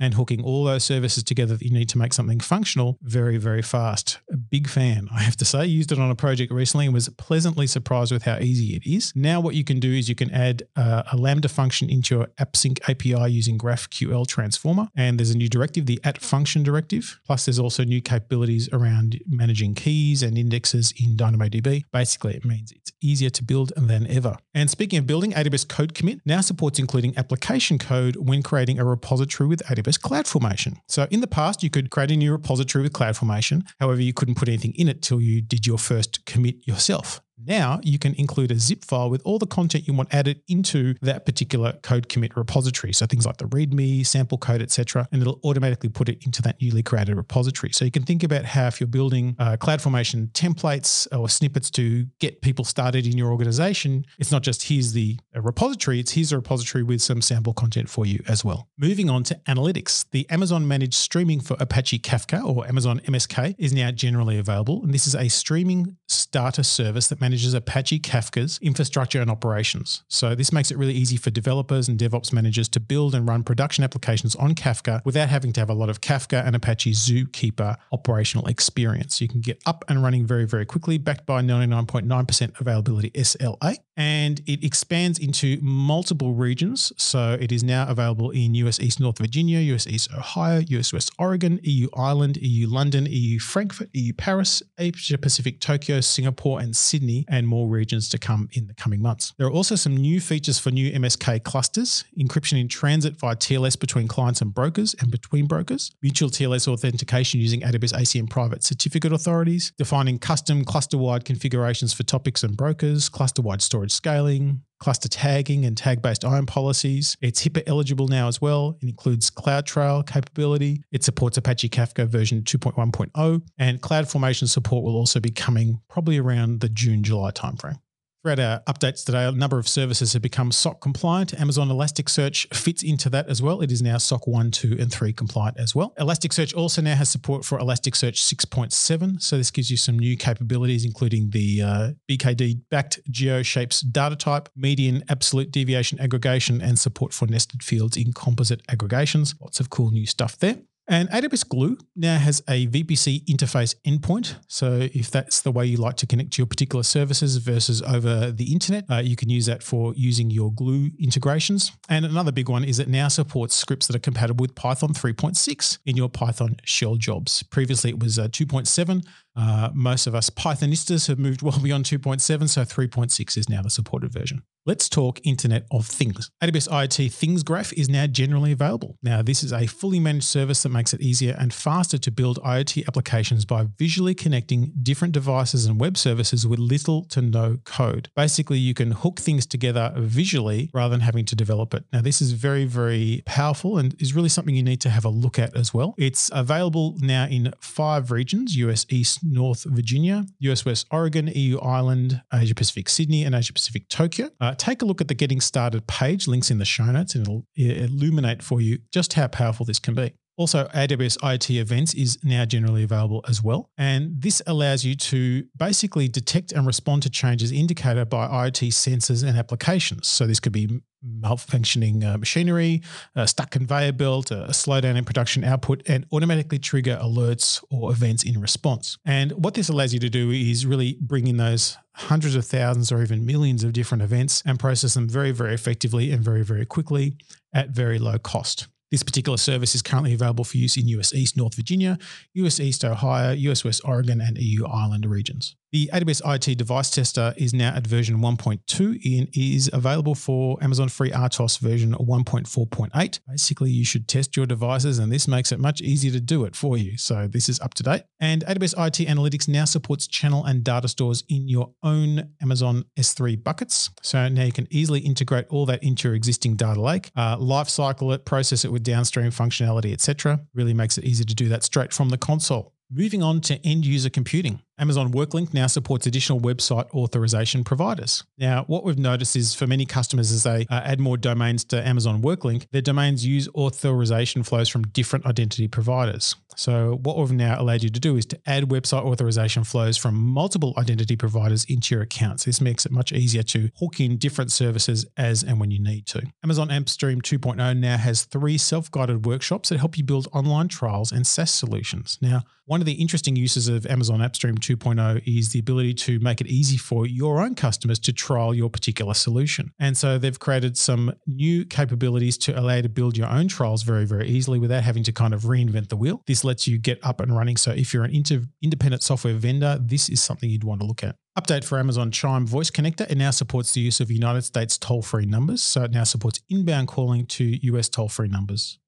and 0.01 0.15
hooking 0.15 0.43
all 0.43 0.65
those 0.65 0.85
services 0.85 1.23
together 1.23 1.57
that 1.57 1.65
you 1.65 1.73
need 1.73 1.89
to 1.91 1.99
make 1.99 2.13
something 2.13 2.41
functional 2.41 2.99
very, 3.03 3.37
very 3.37 3.63
fast. 3.63 4.19
A 4.31 4.37
big 4.37 4.69
fan, 4.69 5.09
I 5.13 5.21
have 5.21 5.37
to 5.37 5.45
say. 5.45 5.67
Used 5.67 5.93
it 5.93 5.99
on 5.99 6.11
a 6.11 6.15
project 6.15 6.53
recently 6.53 6.87
and 6.87 6.95
was 6.95 7.09
pleasantly 7.11 7.67
surprised 7.67 8.13
with 8.13 8.23
how 8.23 8.39
easy 8.39 8.77
it 8.77 8.87
is. 8.87 9.13
Now, 9.15 9.41
what 9.41 9.55
you 9.55 9.65
can 9.65 9.81
do 9.81 9.93
is 9.93 10.09
you 10.09 10.15
can 10.15 10.31
add 10.31 10.63
uh, 10.77 11.03
a 11.13 11.17
Lambda 11.17 11.49
function 11.49 11.89
into 11.91 12.17
your 12.17 12.27
AppSync 12.39 12.79
API 12.89 13.31
using 13.31 13.59
GraphQL 13.59 14.27
Transformer, 14.27 14.89
and 14.97 15.19
there's 15.19 15.31
a 15.31 15.37
new 15.37 15.49
directive, 15.49 15.87
the 15.87 16.01
at 16.05 16.21
function 16.21 16.63
directive. 16.63 17.21
Plus, 17.27 17.47
there's 17.47 17.59
also 17.59 17.85
new 17.85 18.03
capabilities 18.47 18.69
around 18.73 19.21
managing 19.27 19.75
keys 19.75 20.23
and 20.23 20.39
indexes 20.39 20.93
in 20.99 21.17
DynamoDB. 21.17 21.83
Basically, 21.93 22.35
it 22.35 22.45
means 22.45 22.73
it's 22.73 22.93
easier 23.03 23.31
to 23.31 23.45
build 23.45 23.73
than 23.77 24.07
ever. 24.07 24.37
And 24.55 24.71
speaking 24.71 24.99
of 24.99 25.07
building, 25.07 25.33
AWS 25.33 25.67
CodeCommit 25.67 26.21
now 26.25 26.41
supports 26.41 26.79
including 26.79 27.17
application 27.17 27.79
code 27.79 28.17
when 28.17 28.43
creating 28.43 28.79
a 28.79 28.85
repository 28.85 29.49
with 29.49 29.63
AWS 29.65 30.01
CloudFormation. 30.01 30.77
So 30.89 31.07
in 31.11 31.21
the 31.21 31.27
past, 31.27 31.63
you 31.63 31.71
could 31.71 31.91
create 31.91 32.11
a 32.11 32.17
new 32.17 32.33
repository 32.33 32.83
with 32.83 32.93
CloudFormation. 32.93 33.63
However, 33.81 34.01
you 34.01 34.13
couldn't 34.13 34.37
put 34.37 34.49
anything 34.49 34.75
in 34.77 34.89
it 34.89 35.03
till 35.03 35.21
you 35.21 35.43
did 35.43 35.67
your 35.67 35.79
first 35.79 36.25
commit 36.27 36.67
yourself. 36.67 37.21
Now 37.39 37.81
you 37.83 37.99
can 37.99 38.15
include 38.15 38.51
a 38.51 38.59
zip 38.59 38.85
file 38.85 39.11
with 39.11 39.23
all 39.25 39.39
the 39.39 39.47
content 39.47 39.87
you 39.87 39.95
want 39.95 40.15
added 40.15 40.43
into 40.49 40.95
that 41.03 41.27
particular 41.27 41.73
code 41.83 42.09
commit 42.09 42.37
repository. 42.37 42.93
So 42.93 43.07
things 43.07 43.27
like 43.27 43.37
the 43.37 43.47
README, 43.47 44.07
sample 44.07 44.39
code, 44.39 44.63
etc., 44.63 45.07
and 45.13 45.21
it'll 45.21 45.41
automatically 45.45 45.89
put 45.89 46.09
it 46.09 46.25
into 46.25 46.41
that 46.43 46.61
newly 46.61 46.83
created 46.83 47.17
repository. 47.17 47.73
So 47.73 47.85
you 47.85 47.91
can 47.91 48.05
think 48.05 48.23
about 48.23 48.45
how 48.45 48.67
if 48.67 48.81
you're 48.81 48.87
building 48.87 49.37
uh, 49.39 49.57
CloudFormation 49.59 50.33
templates 50.33 51.07
or 51.17 51.29
snippets 51.29 51.71
to 51.73 52.07
get 52.21 52.41
people 52.41 52.65
started 52.65 53.07
in 53.07 53.19
your 53.19 53.31
organization, 53.31 54.07
it's 54.19 54.33
not 54.33 54.43
just 54.43 54.65
here's 54.65 54.93
the 54.93 55.19
repository; 55.35 56.01
it's 56.01 56.13
here's 56.13 56.33
a 56.33 56.37
repository 56.37 56.83
with 56.83 57.03
some 57.03 57.21
sample 57.21 57.53
content 57.53 57.89
for 57.89 58.07
you 58.07 58.23
as 58.29 58.45
well. 58.45 58.69
Moving 58.79 59.11
on 59.11 59.23
to 59.25 59.35
analytics, 59.47 60.07
the 60.11 60.29
Amazon 60.31 60.67
managed 60.67 60.95
streaming 60.95 61.41
for 61.41 61.57
Apache 61.61 61.99
Kafka 62.01 62.45
or 62.45 62.67
Amazon 62.67 63.01
MSK 63.01 63.55
is 63.59 63.73
now 63.73 63.91
generally 63.91 64.39
available, 64.39 64.83
and 64.83 64.95
this 64.95 65.07
is 65.07 65.15
a 65.15 65.29
streaming 65.29 65.97
starter 66.09 66.63
service 66.63 67.09
that 67.09 67.21
manages 67.27 67.55
Apache 67.55 67.99
Kafka's 67.99 68.61
infrastructure 68.63 69.21
and 69.21 69.29
operations. 69.29 70.05
So 70.07 70.37
this 70.37 70.53
makes 70.53 70.71
it 70.71 70.79
really 70.79 70.93
easy 70.93 71.17
for 71.17 71.31
developers 71.31 71.89
and 71.89 71.99
DevOps 71.99 72.33
managers 72.33 72.69
to 72.69 72.79
build 72.79 73.17
and 73.17 73.29
run 73.29 73.43
production 73.43 73.83
applications 73.83 74.37
on 74.37 74.55
Kafka 74.55 75.05
without 75.05 75.29
having 75.29 75.53
to 75.55 75.61
have 75.61 75.69
a 75.69 75.75
lot 75.75 75.89
of 75.89 76.01
Kafka 76.01 76.47
and 76.47 76.55
Apache 76.55 76.93
Zookeeper 76.93 77.79
operational 77.91 78.47
experience. 78.47 79.21
You 79.21 79.27
can 79.27 79.41
get 79.41 79.61
up 79.67 79.85
and 79.89 80.05
running 80.05 80.25
very, 80.25 80.45
very 80.45 80.65
quickly, 80.65 80.99
backed 80.99 81.27
by 81.27 81.43
99.9% 81.43 82.61
availability 82.61 83.11
SLA. 83.11 83.79
And 83.97 84.41
it 84.47 84.63
expands 84.63 85.19
into 85.19 85.59
multiple 85.63 86.35
regions. 86.35 86.93
So 86.97 87.37
it 87.41 87.51
is 87.51 87.65
now 87.65 87.89
available 87.89 88.31
in 88.31 88.55
US 88.55 88.79
East 88.79 89.01
North 89.01 89.19
Virginia, 89.19 89.59
US 89.75 89.87
East 89.87 90.13
Ohio, 90.13 90.63
US 90.69 90.93
West 90.93 91.11
Oregon, 91.19 91.61
EU 91.63 91.89
Ireland, 91.97 92.37
EU 92.39 92.69
London, 92.69 93.07
EU 93.09 93.39
Frankfurt, 93.39 93.89
EU 93.95 94.13
Paris, 94.13 94.63
Asia 94.79 95.17
Pacific 95.17 95.61
Tokyo, 95.61 96.01
Singapore, 96.01 96.61
and 96.61 96.77
Sydney, 96.77 97.25
and 97.29 97.49
more 97.49 97.69
regions 97.69 98.09
to 98.11 98.19
come 98.19 98.49
in 98.53 98.67
the 98.67 98.75
coming 98.75 99.01
months. 99.01 99.33
There 99.39 99.47
are 99.47 99.53
also 99.53 99.75
some 99.77 99.97
new 99.97 100.21
features 100.21 100.59
for 100.59 100.71
new 100.71 100.93
MSK 100.93 101.45
clusters, 101.45 102.05
encryption 102.19 102.61
in 102.61 102.69
transit 102.69 103.17
via 103.17 103.37
TLS 103.37 103.79
between 103.79 104.09
clients 104.09 104.41
and 104.41 104.53
brokers 104.53 104.95
and 105.01 105.11
between 105.11 105.47
brokers, 105.47 105.91
mutual 106.03 106.29
TLS 106.29 106.69
authentication 106.69 107.41
using 107.41 107.61
AWS 107.63 107.95
ACM 107.95 108.29
private 108.29 108.63
certificate 108.63 109.13
authorities, 109.13 109.73
defining 109.79 110.19
custom 110.19 110.65
cluster 110.65 110.99
wide 110.99 111.25
configurations 111.25 111.93
for 111.93 112.03
topics 112.03 112.43
and 112.43 112.57
brokers, 112.57 113.09
cluster 113.09 113.43
wide 113.43 113.63
storage 113.87 113.93
scaling, 113.93 114.63
cluster 114.79 115.09
tagging 115.09 115.65
and 115.65 115.77
tag 115.77 116.03
based 116.03 116.25
IAM 116.25 116.47
policies. 116.47 117.17
It's 117.21 117.43
HIPAA 117.43 117.63
eligible 117.67 118.09
now 118.09 118.29
as 118.29 118.41
well. 118.41 118.77
It 118.83 118.89
includes 118.89 119.31
CloudTrail 119.31 120.07
capability. 120.07 120.83
It 120.93 121.05
supports 121.05 121.37
Apache 121.37 121.69
Kafka 121.71 122.07
version 122.07 122.43
2.1.0, 122.43 123.43
and 123.59 123.81
CloudFormation 123.81 124.49
support 124.49 124.85
will 124.85 124.97
also 124.97 125.21
be 125.21 125.31
coming 125.31 125.81
probably 125.89 126.19
around 126.19 126.61
the 126.61 126.69
June 126.69 127.03
July 127.03 127.31
timeframe. 127.31 127.79
Throughout 128.27 128.41
our 128.41 128.61
updates 128.75 129.05
today, 129.05 129.25
a 129.25 129.31
number 129.31 129.57
of 129.57 129.69
services 129.69 130.13
have 130.15 130.21
become 130.21 130.51
SOC 130.51 130.81
compliant. 130.81 131.33
Amazon 131.39 131.69
Elasticsearch 131.69 132.53
fits 132.53 132.83
into 132.83 133.09
that 133.11 133.29
as 133.29 133.41
well. 133.41 133.61
It 133.61 133.71
is 133.71 133.83
now 133.83 133.99
SOC 133.99 134.27
1, 134.27 134.51
2, 134.51 134.79
and 134.81 134.93
3 134.93 135.13
compliant 135.13 135.61
as 135.61 135.77
well. 135.77 135.95
Elasticsearch 136.01 136.53
also 136.57 136.83
now 136.83 136.97
has 136.97 137.09
support 137.09 137.45
for 137.45 137.57
Elasticsearch 137.61 138.17
6.7. 138.17 139.23
So 139.23 139.37
this 139.37 139.53
gives 139.53 139.71
you 139.71 139.77
some 139.77 139.97
new 139.97 140.17
capabilities, 140.17 140.85
including 140.85 141.31
the 141.31 141.63
uh, 141.63 141.91
BKD 142.11 142.63
backed 142.69 142.99
GeoShapes 143.13 143.93
data 143.93 144.17
type, 144.17 144.49
median 144.57 145.05
absolute 145.09 145.53
deviation 145.53 146.01
aggregation, 146.01 146.61
and 146.61 146.81
support 146.81 147.15
for 147.15 147.27
nested 147.29 147.63
fields 147.63 147.97
in 147.97 148.13
composite 148.13 148.61
aggregations. 148.69 149.37
Lots 149.41 149.61
of 149.61 149.71
cool 149.71 149.93
new 149.93 150.05
stuff 150.05 150.37
there. 150.37 150.57
And 150.89 151.11
AWS 151.11 151.49
Glue 151.49 151.79
now 151.97 152.17
has 152.17 152.43
a 152.49 152.69
VPC 152.69 153.25
interface 153.27 153.75
endpoint. 153.85 154.37
So 154.47 154.89
if 154.95 155.11
that's 155.11 155.41
the 155.41 155.51
way 155.51 155.67
you 155.67 155.79
like 155.79 155.97
to 155.97 156.07
connect 156.07 156.33
to 156.35 156.43
your 156.43 156.47
particular 156.47 156.85
services 156.85 157.39
versus 157.39 157.83
over 157.83 158.31
the 158.31 158.53
internet, 158.53 158.85
uh, 158.89 158.99
you 158.99 159.17
can 159.17 159.29
use 159.29 159.47
that 159.47 159.65
for 159.65 159.95
using 159.97 160.31
your 160.31 160.53
Glue 160.53 160.91
integrations. 161.01 161.73
And 161.89 162.05
another 162.05 162.31
big 162.31 162.49
one 162.49 162.63
is 162.63 162.79
it 162.79 162.89
now 162.89 163.09
supports 163.09 163.57
scripts 163.57 163.89
that 163.89 163.97
are 163.97 164.01
compatible 164.01 164.45
with 164.45 164.55
Python 164.55 164.91
3.6 164.91 165.79
in 165.87 165.97
your 165.97 166.09
Python 166.09 166.57
shell 166.65 166.95
jobs. 166.95 167.43
Previously, 167.43 167.91
it 167.91 167.99
was 167.99 168.19
uh, 168.19 168.29
2.7. 168.29 169.05
Uh, 169.35 169.71
most 169.75 170.07
of 170.07 170.15
us 170.15 170.31
Pythonistas 170.31 171.09
have 171.09 171.19
moved 171.19 171.43
well 171.43 171.59
beyond 171.61 171.85
2.7, 171.85 172.49
so 172.49 172.63
3.6 172.63 173.37
is 173.37 173.49
now 173.49 173.61
the 173.61 173.71
supported 173.71 174.13
version. 174.13 174.43
Let's 174.69 174.89
talk 174.89 175.21
Internet 175.23 175.65
of 175.71 175.87
Things. 175.87 176.29
AWS 176.43 176.69
IoT 176.69 177.13
Things 177.13 177.45
Graph 177.45 177.73
is 177.75 177.89
now 177.89 178.09
generally 178.09 178.51
available. 178.51 178.97
Now, 179.01 179.23
this 179.23 179.45
is 179.45 179.53
a 179.53 179.69
fully 179.69 180.01
managed 180.01 180.25
service 180.25 180.65
that 180.65 180.71
makes 180.71 180.93
it 180.93 181.01
easier 181.01 181.37
and 181.39 181.55
faster 181.55 181.99
to 181.99 182.11
build 182.11 182.43
IoT 182.43 182.89
applications 182.89 183.45
by 183.45 183.69
visually 183.79 184.13
connecting 184.13 184.73
different 184.83 185.15
devices 185.15 185.67
and 185.67 185.79
web 185.79 185.97
services 185.97 186.49
with 186.49 186.59
little 186.59 187.05
to 187.11 187.23
no 187.23 187.59
code. 187.65 188.09
Basically, 188.17 188.59
you 188.59 188.75
can 188.75 188.91
hook 188.91 189.21
things 189.21 189.47
together 189.47 189.93
visually 189.97 190.69
rather 190.75 190.91
than 190.91 191.03
having 191.03 191.27
to 191.27 191.37
develop 191.37 191.73
it. 191.73 191.85
Now, 191.93 192.01
this 192.01 192.21
is 192.21 192.33
very, 192.33 192.65
very 192.65 193.23
powerful 193.25 193.79
and 193.79 193.95
is 194.03 194.17
really 194.17 194.29
something 194.29 194.57
you 194.57 194.65
need 194.65 194.81
to 194.81 194.91
have 194.91 195.05
a 195.05 195.11
look 195.11 195.39
at 195.39 195.57
as 195.57 195.73
well. 195.73 195.95
It's 195.97 196.29
available 196.35 196.97
now 196.99 197.27
in 197.27 197.53
five 197.61 198.11
regions 198.11 198.57
US 198.57 198.85
East, 198.89 199.21
North 199.23 199.63
Virginia, 199.63 200.27
US 200.41 200.65
West 200.65 200.89
Oregon, 200.91 201.29
EU 201.29 201.61
Ireland, 201.61 202.21
Asia 202.35 202.57
Pacific 202.57 202.89
Sydney, 202.89 203.23
and 203.23 203.33
Asia 203.33 203.53
Pacific 203.53 203.89
Tokyo. 203.89 204.31
Uh, 204.41 204.55
take 204.57 204.83
a 204.83 204.85
look 204.85 205.01
at 205.01 205.09
the 205.09 205.15
Getting 205.15 205.41
Started 205.41 205.87
page, 205.87 206.27
links 206.27 206.51
in 206.51 206.59
the 206.59 206.65
show 206.65 206.85
notes, 206.85 207.15
and 207.15 207.23
it'll 207.23 207.47
illuminate 207.57 208.43
for 208.43 208.61
you 208.61 208.79
just 208.93 209.15
how 209.15 209.29
powerful 209.29 209.65
this 209.67 209.79
can 209.79 209.95
be. 209.95 210.15
Also, 210.37 210.67
AWS 210.69 211.17
IoT 211.19 211.59
Events 211.59 211.95
is 211.95 212.19
now 212.23 212.45
generally 212.45 212.83
available 212.83 213.25
as 213.27 213.43
well. 213.43 213.71
And 213.79 214.21
this 214.21 214.43
allows 214.47 214.85
you 214.85 214.95
to 214.95 215.47
basically 215.57 216.09
detect 216.09 216.53
and 216.53 216.67
respond 216.67 217.03
to 217.05 217.11
changes 217.11 217.51
indicated 217.51 218.11
by 218.11 218.29
IoT 218.29 218.69
sensors 218.69 219.27
and 219.27 219.39
applications. 219.39 220.09
So, 220.09 220.27
this 220.27 220.39
could 220.39 220.53
be 220.53 220.81
malfunctioning 221.07 222.05
uh, 222.05 222.19
machinery, 222.19 222.83
a 223.15 223.27
stuck 223.27 223.51
conveyor 223.51 223.93
belt, 223.93 224.31
a 224.31 224.49
slowdown 224.49 224.97
in 224.97 225.05
production 225.05 225.45
output, 225.45 225.83
and 225.87 226.05
automatically 226.13 226.59
trigger 226.59 226.99
alerts 227.03 227.65
or 227.71 227.91
events 227.93 228.23
in 228.23 228.41
response. 228.41 228.99
And 229.05 229.33
what 229.33 229.55
this 229.55 229.69
allows 229.69 229.95
you 229.95 230.01
to 230.01 230.11
do 230.11 230.31
is 230.31 230.67
really 230.67 230.99
bring 231.01 231.29
in 231.29 231.37
those 231.37 231.77
hundreds 231.95 232.35
of 232.35 232.45
thousands 232.45 232.93
or 232.93 233.03
even 233.03 233.25
millions 233.25 233.65
of 233.65 233.73
different 233.73 234.03
events 234.03 234.43
and 234.45 234.59
process 234.59 234.95
them 234.95 235.09
very, 235.09 235.31
very 235.31 235.55
effectively 235.55 236.11
and 236.11 236.23
very, 236.23 236.43
very 236.43 236.67
quickly 236.67 237.17
at 237.55 237.71
very 237.71 237.99
low 237.99 238.19
cost. 238.19 238.67
This 238.91 239.03
particular 239.03 239.37
service 239.37 239.75
is 239.75 239.83
currently 239.83 240.15
available 240.15 240.45
for 240.45 240.59
use 240.59 240.77
in 240.77 240.87
US 240.89 241.13
East 241.13 241.37
North 241.37 241.55
Virginia, 241.55 241.99
US 242.35 242.61
East 242.61 242.85
Ohio, 242.85 243.33
US 243.33 243.65
West 243.65 243.81
Oregon, 243.85 244.21
and 244.21 244.39
EU 244.39 244.65
Ireland 244.67 245.07
regions. 245.07 245.57
The 245.77 245.91
AWS 245.93 246.23
IoT 246.23 246.57
Device 246.57 246.89
Tester 246.89 247.35
is 247.37 247.53
now 247.53 247.69
at 247.77 247.87
version 247.87 248.21
1.2 248.21 249.19
and 249.19 249.29
is 249.37 249.69
available 249.75 250.15
for 250.15 250.57
Amazon 250.63 250.89
FreeRTOS 250.89 251.59
version 251.59 251.93
1.4.8. 251.93 253.21
Basically, 253.29 253.71
you 253.71 253.85
should 253.85 254.09
test 254.09 254.39
your 254.39 254.47
devices, 254.47 254.99
and 254.99 255.13
this 255.13 255.29
makes 255.29 255.53
it 255.53 255.61
much 255.61 255.83
easier 255.83 256.11
to 256.13 256.21
do 256.21 256.47
it 256.47 256.57
for 256.57 256.79
you. 256.79 256.97
So, 256.97 257.29
this 257.29 257.51
is 257.51 257.61
up 257.61 257.75
to 257.75 257.83
date. 257.83 258.05
And 258.19 258.43
AWS 258.47 258.75
IoT 258.75 259.07
Analytics 259.07 259.49
now 259.49 259.67
supports 259.67 260.07
channel 260.07 260.47
and 260.47 260.65
data 260.65 260.89
stores 260.89 261.25
in 261.29 261.47
your 261.47 261.75
own 261.83 262.31
Amazon 262.41 262.87
S3 262.99 263.45
buckets. 263.45 263.91
So, 264.01 264.29
now 264.29 264.45
you 264.45 264.53
can 264.53 264.69
easily 264.71 265.01
integrate 265.01 265.45
all 265.51 265.67
that 265.67 265.83
into 265.83 266.09
your 266.09 266.15
existing 266.15 266.57
data 266.57 266.81
lake, 266.81 267.11
uh, 267.17 267.37
it, 267.39 268.25
process 268.25 268.65
it 268.65 268.73
with 268.73 268.83
downstream 268.83 269.31
functionality, 269.31 269.93
etc. 269.93 270.41
Really 270.55 270.73
makes 270.73 270.97
it 270.97 271.05
easy 271.05 271.27
to 271.27 271.35
do 271.35 271.51
that 271.51 271.65
straight 271.65 271.93
from 271.93 272.09
the 272.09 272.17
console. 272.17 272.73
Moving 272.91 273.21
on 273.21 273.41
to 273.43 273.59
end 273.67 273.85
user 273.85 274.09
computing. 274.09 274.63
Amazon 274.79 275.11
WorkLink 275.11 275.55
now 275.55 275.67
supports 275.69 276.07
additional 276.07 276.39
website 276.39 276.91
authorization 276.91 277.65
providers. 277.65 278.25
Now, 278.37 278.65
what 278.67 278.85
we've 278.85 278.99
noticed 278.99 279.35
is 279.35 279.55
for 279.55 279.67
many 279.67 279.87
customers, 279.87 280.31
as 280.31 280.43
they 280.43 280.67
uh, 280.69 280.83
add 280.85 281.01
more 281.01 281.17
domains 281.17 281.65
to 281.67 281.87
Amazon 281.87 282.21
WorkLink, 282.21 282.67
their 282.73 282.83
domains 282.83 283.25
use 283.25 283.49
authorization 283.55 284.43
flows 284.43 284.69
from 284.69 284.83
different 284.89 285.25
identity 285.25 285.67
providers. 285.67 286.37
So, 286.57 286.99
what 287.03 287.17
we've 287.17 287.33
now 287.33 287.61
allowed 287.61 287.83
you 287.83 287.91
to 287.91 288.01
do 288.01 288.17
is 288.17 288.27
to 288.27 288.41
add 288.47 288.65
website 288.65 289.03
authorization 289.03 289.65
flows 289.65 289.97
from 289.97 290.15
multiple 290.15 290.75
identity 290.77 291.17
providers 291.17 291.65
into 291.69 291.95
your 291.95 292.03
accounts. 292.03 292.45
This 292.45 292.61
makes 292.61 292.85
it 292.85 292.93
much 292.93 293.13
easier 293.13 293.43
to 293.45 293.71
hook 293.79 294.01
in 294.01 294.19
different 294.19 294.53
services 294.53 295.07
as 295.17 295.43
and 295.43 295.59
when 295.59 295.71
you 295.71 295.83
need 295.83 296.07
to. 296.07 296.23
Amazon 296.43 296.69
AppStream 296.69 297.23
2.0 297.23 297.79
now 297.79 297.97
has 297.97 298.25
three 298.25 298.59
self 298.59 298.91
guided 298.91 299.25
workshops 299.25 299.71
that 299.71 299.79
help 299.79 299.97
you 299.97 300.05
build 300.05 300.29
online 300.33 300.69
trials 300.69 301.13
and 301.13 301.27
SaaS 301.27 301.53
solutions. 301.53 302.19
Now, 302.21 302.43
one 302.67 302.81
of 302.81 302.87
the 302.87 302.95
interesting 302.95 303.37
uses 303.37 303.69
of 303.69 303.87
Amazon 303.87 304.19
AppStream 304.19 304.59
2.0 304.67 305.23
is 305.27 305.51
the 305.51 305.59
ability 305.59 305.95
to 305.95 306.19
make 306.21 306.41
it 306.41 306.47
easy 306.49 306.77
for 306.77 307.07
your 307.07 307.41
own 307.41 307.55
customers 307.55 307.99
to 308.01 308.13
trial 308.13 308.53
your 308.53 308.69
particular 308.69 309.15
solution. 309.15 309.73
And 309.79 309.97
so 309.97 310.19
they've 310.19 310.39
created 310.39 310.77
some 310.77 311.15
new 311.27 311.65
capabilities 311.65 312.37
to 312.39 312.59
allow 312.59 312.77
you 312.77 312.83
to 312.83 312.89
build 312.89 313.17
your 313.17 313.29
own 313.29 313.49
trials 313.49 313.83
very, 313.83 314.05
very 314.05 314.29
easily 314.29 314.59
without 314.59 314.83
having 314.83 315.05
to 315.05 315.13
kind 315.13 315.33
of 315.33 315.43
reinvent 315.43 315.89
the 315.89 315.97
wheel. 315.97 316.23
This 316.27 316.43
lets 316.43 316.67
you 316.67 316.79
get 316.79 316.99
up 317.05 317.21
and 317.21 317.37
running. 317.37 317.57
So 317.57 317.71
if 317.71 317.95
you're 317.95 318.05
an 318.05 318.15
inter- 318.15 318.45
independent 318.63 319.03
software 319.03 319.35
vendor, 319.35 319.79
this 319.81 320.09
is 320.09 320.21
something 320.21 320.51
you'd 320.51 320.65
want 320.65 320.81
to 320.81 320.87
look 320.87 321.05
at. 321.05 321.17
Update 321.39 321.65
for 321.65 321.79
Amazon 321.79 322.11
Chime 322.11 322.47
voice 322.47 322.71
connector. 322.71 323.09
It 323.11 323.19
now 323.19 323.31
supports 323.31 323.73
the 323.73 323.81
use 323.81 324.01
of 324.01 324.11
United 324.11 324.43
States 324.43 324.79
toll 324.79 325.03
free 325.03 325.27
numbers. 325.27 325.63
So 325.63 325.85
it 325.85 325.91
now 325.91 326.05
supports 326.05 326.41
inbound 326.49 326.89
calling 326.89 327.27
to 327.27 327.45
US 327.73 327.89
toll 327.89 328.09
free 328.09 328.29
numbers. 328.29 328.79